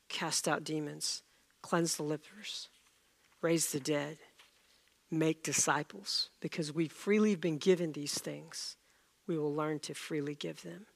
[0.07, 1.23] cast out demons,
[1.61, 2.69] cleanse the lepers,
[3.41, 4.17] raise the dead
[5.11, 8.77] make disciples because we freely been given these things.
[9.27, 10.87] We will learn to freely give them.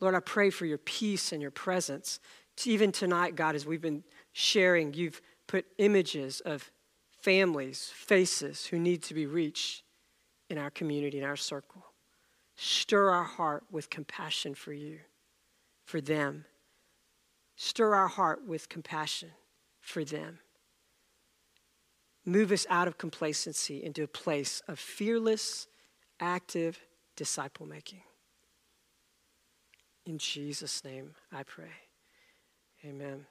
[0.00, 2.20] Lord, I pray for your peace and your presence.
[2.64, 6.70] Even tonight, God, as we've been sharing, you've put images of
[7.20, 9.82] families, faces who need to be reached
[10.50, 11.84] in our community, in our circle.
[12.56, 15.00] Stir our heart with compassion for you,
[15.84, 16.44] for them.
[17.56, 19.30] Stir our heart with compassion
[19.80, 20.38] for them.
[22.26, 25.66] Move us out of complacency into a place of fearless,
[26.20, 26.80] active
[27.16, 28.00] disciple making.
[30.06, 31.72] In Jesus' name I pray.
[32.84, 33.26] Amen.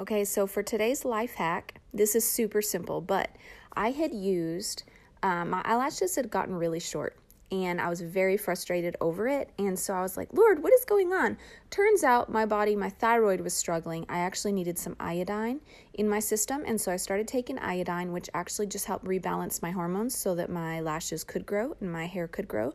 [0.00, 3.30] Okay, so for today's life hack, this is super simple, but
[3.74, 4.82] I had used,
[5.22, 7.16] um, my eyelashes had gotten really short
[7.50, 9.50] and I was very frustrated over it.
[9.58, 11.36] And so I was like, Lord, what is going on?
[11.70, 14.06] Turns out my body, my thyroid was struggling.
[14.08, 15.60] I actually needed some iodine
[15.94, 16.62] in my system.
[16.66, 20.50] And so I started taking iodine, which actually just helped rebalance my hormones so that
[20.50, 22.72] my lashes could grow and my hair could grow.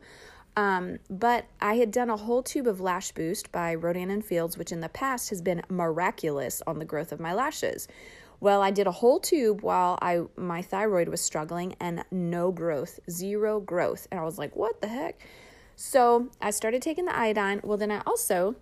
[0.55, 4.57] Um, but I had done a whole tube of Lash Boost by Rodan and Fields,
[4.57, 7.87] which in the past has been miraculous on the growth of my lashes.
[8.39, 12.99] Well, I did a whole tube while I my thyroid was struggling and no growth,
[13.09, 14.07] zero growth.
[14.11, 15.21] And I was like, "What the heck?"
[15.75, 17.61] So, I started taking the iodine.
[17.63, 18.55] Well, then I also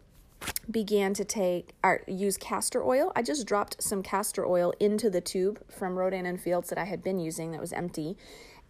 [0.69, 3.11] began to take or use castor oil.
[3.15, 6.85] I just dropped some castor oil into the tube from Rodan and Fields that I
[6.85, 8.17] had been using that was empty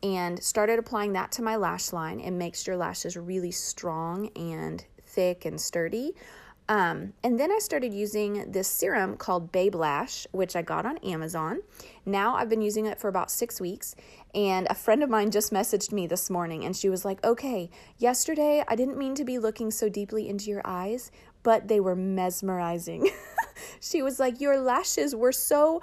[0.03, 2.19] and started applying that to my lash line.
[2.19, 6.13] It makes your lashes really strong and thick and sturdy.
[6.69, 10.97] Um, and then I started using this serum called Babe Lash, which I got on
[10.97, 11.61] Amazon.
[12.05, 13.95] Now I've been using it for about six weeks.
[14.35, 17.69] And a friend of mine just messaged me this morning and she was like, Okay,
[17.97, 21.09] yesterday I didn't mean to be looking so deeply into your eyes,
[21.41, 23.09] but they were mesmerizing.
[23.79, 25.81] she was like, Your lashes were so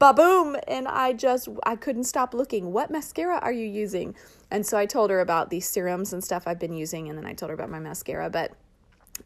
[0.00, 0.56] baboom.
[0.66, 2.72] And I just, I couldn't stop looking.
[2.72, 4.16] What mascara are you using?
[4.50, 7.08] And so I told her about these serums and stuff I've been using.
[7.08, 8.28] And then I told her about my mascara.
[8.28, 8.52] But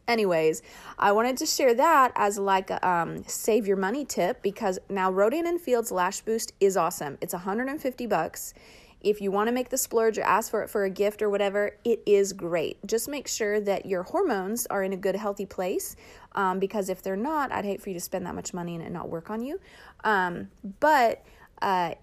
[0.07, 0.61] anyways
[0.99, 5.11] i wanted to share that as like a um, save your money tip because now
[5.11, 7.17] rodan and fields lash boost is awesome.
[7.21, 8.53] It's 150 bucks.
[9.01, 11.29] If you want to make the splurge or ask for it for a gift or
[11.29, 12.77] whatever it is great.
[12.85, 15.95] Just make sure that your hormones are in a good healthy place
[16.33, 18.83] um, because if they're not i'd hate for you to spend that much money and
[18.83, 19.59] it not work on you.
[20.03, 21.23] Um, but
[21.61, 21.95] uh,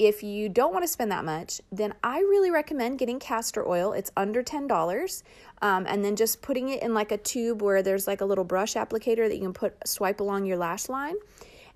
[0.00, 3.92] if you don't want to spend that much, then I really recommend getting castor oil.
[3.92, 5.22] It's under $10.
[5.60, 8.44] Um, and then just putting it in like a tube where there's like a little
[8.44, 11.16] brush applicator that you can put swipe along your lash line.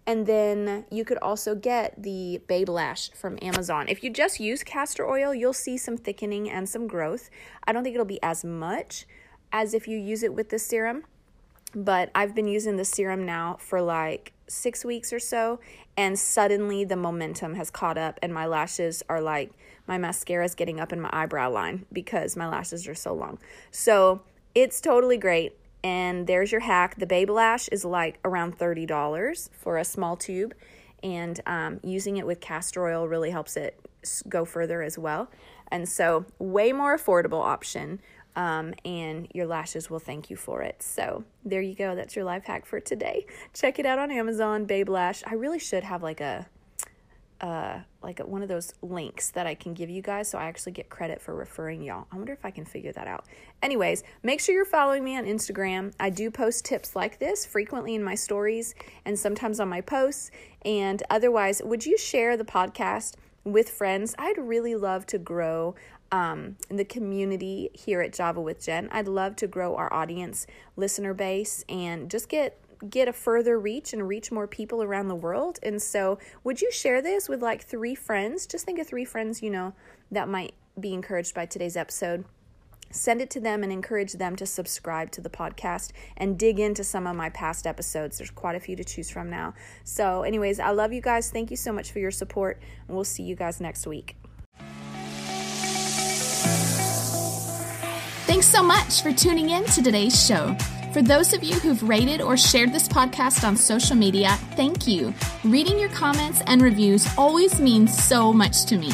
[0.06, 3.88] And then you could also get the Babe Lash from Amazon.
[3.88, 7.28] If you just use castor oil, you'll see some thickening and some growth.
[7.66, 9.04] I don't think it'll be as much
[9.52, 11.04] as if you use it with the serum,
[11.74, 15.60] but I've been using the serum now for like six weeks or so,
[15.96, 19.52] and suddenly the momentum has caught up, and my lashes are like
[19.86, 23.38] my mascara is getting up in my eyebrow line because my lashes are so long.
[23.70, 24.22] So
[24.54, 25.56] it's totally great.
[25.82, 26.96] And there's your hack.
[26.96, 30.54] The Babe Lash is like around $30 for a small tube,
[31.02, 33.78] and um, using it with castor oil really helps it
[34.26, 35.30] go further as well.
[35.68, 38.00] And so, way more affordable option
[38.36, 40.82] um, and your lashes will thank you for it.
[40.82, 41.94] So there you go.
[41.94, 43.26] That's your life hack for today.
[43.52, 45.22] Check it out on Amazon, Babe Lash.
[45.26, 46.46] I really should have like a
[47.40, 50.44] uh, like a, one of those links that I can give you guys so I
[50.44, 52.06] actually get credit for referring y'all.
[52.10, 53.26] I wonder if I can figure that out.
[53.62, 55.92] Anyways, make sure you're following me on Instagram.
[56.00, 58.74] I do post tips like this frequently in my stories
[59.04, 60.30] and sometimes on my posts.
[60.64, 64.14] And otherwise, would you share the podcast with friends?
[64.18, 65.74] I'd really love to grow
[66.14, 68.88] um, in the community here at Java with Jen.
[68.92, 70.46] I'd love to grow our audience
[70.76, 75.14] listener base and just get get a further reach and reach more people around the
[75.16, 75.58] world.
[75.62, 78.46] And so, would you share this with like three friends?
[78.46, 79.74] Just think of three friends, you know,
[80.12, 82.24] that might be encouraged by today's episode.
[82.92, 86.84] Send it to them and encourage them to subscribe to the podcast and dig into
[86.84, 88.18] some of my past episodes.
[88.18, 89.54] There's quite a few to choose from now.
[89.82, 91.28] So, anyways, I love you guys.
[91.28, 94.16] Thank you so much for your support, and we'll see you guys next week.
[98.34, 100.56] Thanks so much for tuning in to today's show.
[100.92, 105.14] For those of you who've rated or shared this podcast on social media, thank you.
[105.44, 108.90] Reading your comments and reviews always means so much to me.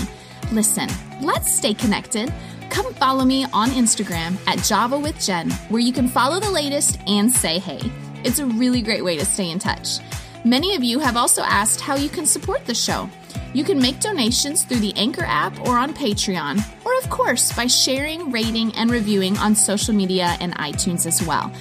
[0.53, 0.91] Listen,
[1.22, 2.30] let's stay connected.
[2.68, 6.99] Come follow me on Instagram at Java with Jen, where you can follow the latest
[7.07, 7.80] and say hey.
[8.24, 10.01] It's a really great way to stay in touch.
[10.45, 13.09] Many of you have also asked how you can support the show.
[13.53, 17.66] You can make donations through the Anchor app or on Patreon, or of course by
[17.66, 21.53] sharing, rating, and reviewing on social media and iTunes as well.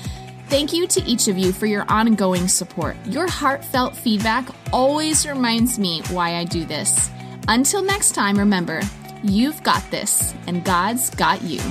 [0.48, 2.98] Thank you to each of you for your ongoing support.
[3.06, 7.10] Your heartfelt feedback always reminds me why I do this.
[7.48, 8.82] Until next time, remember,
[9.24, 11.62] you've got this, and God's got you.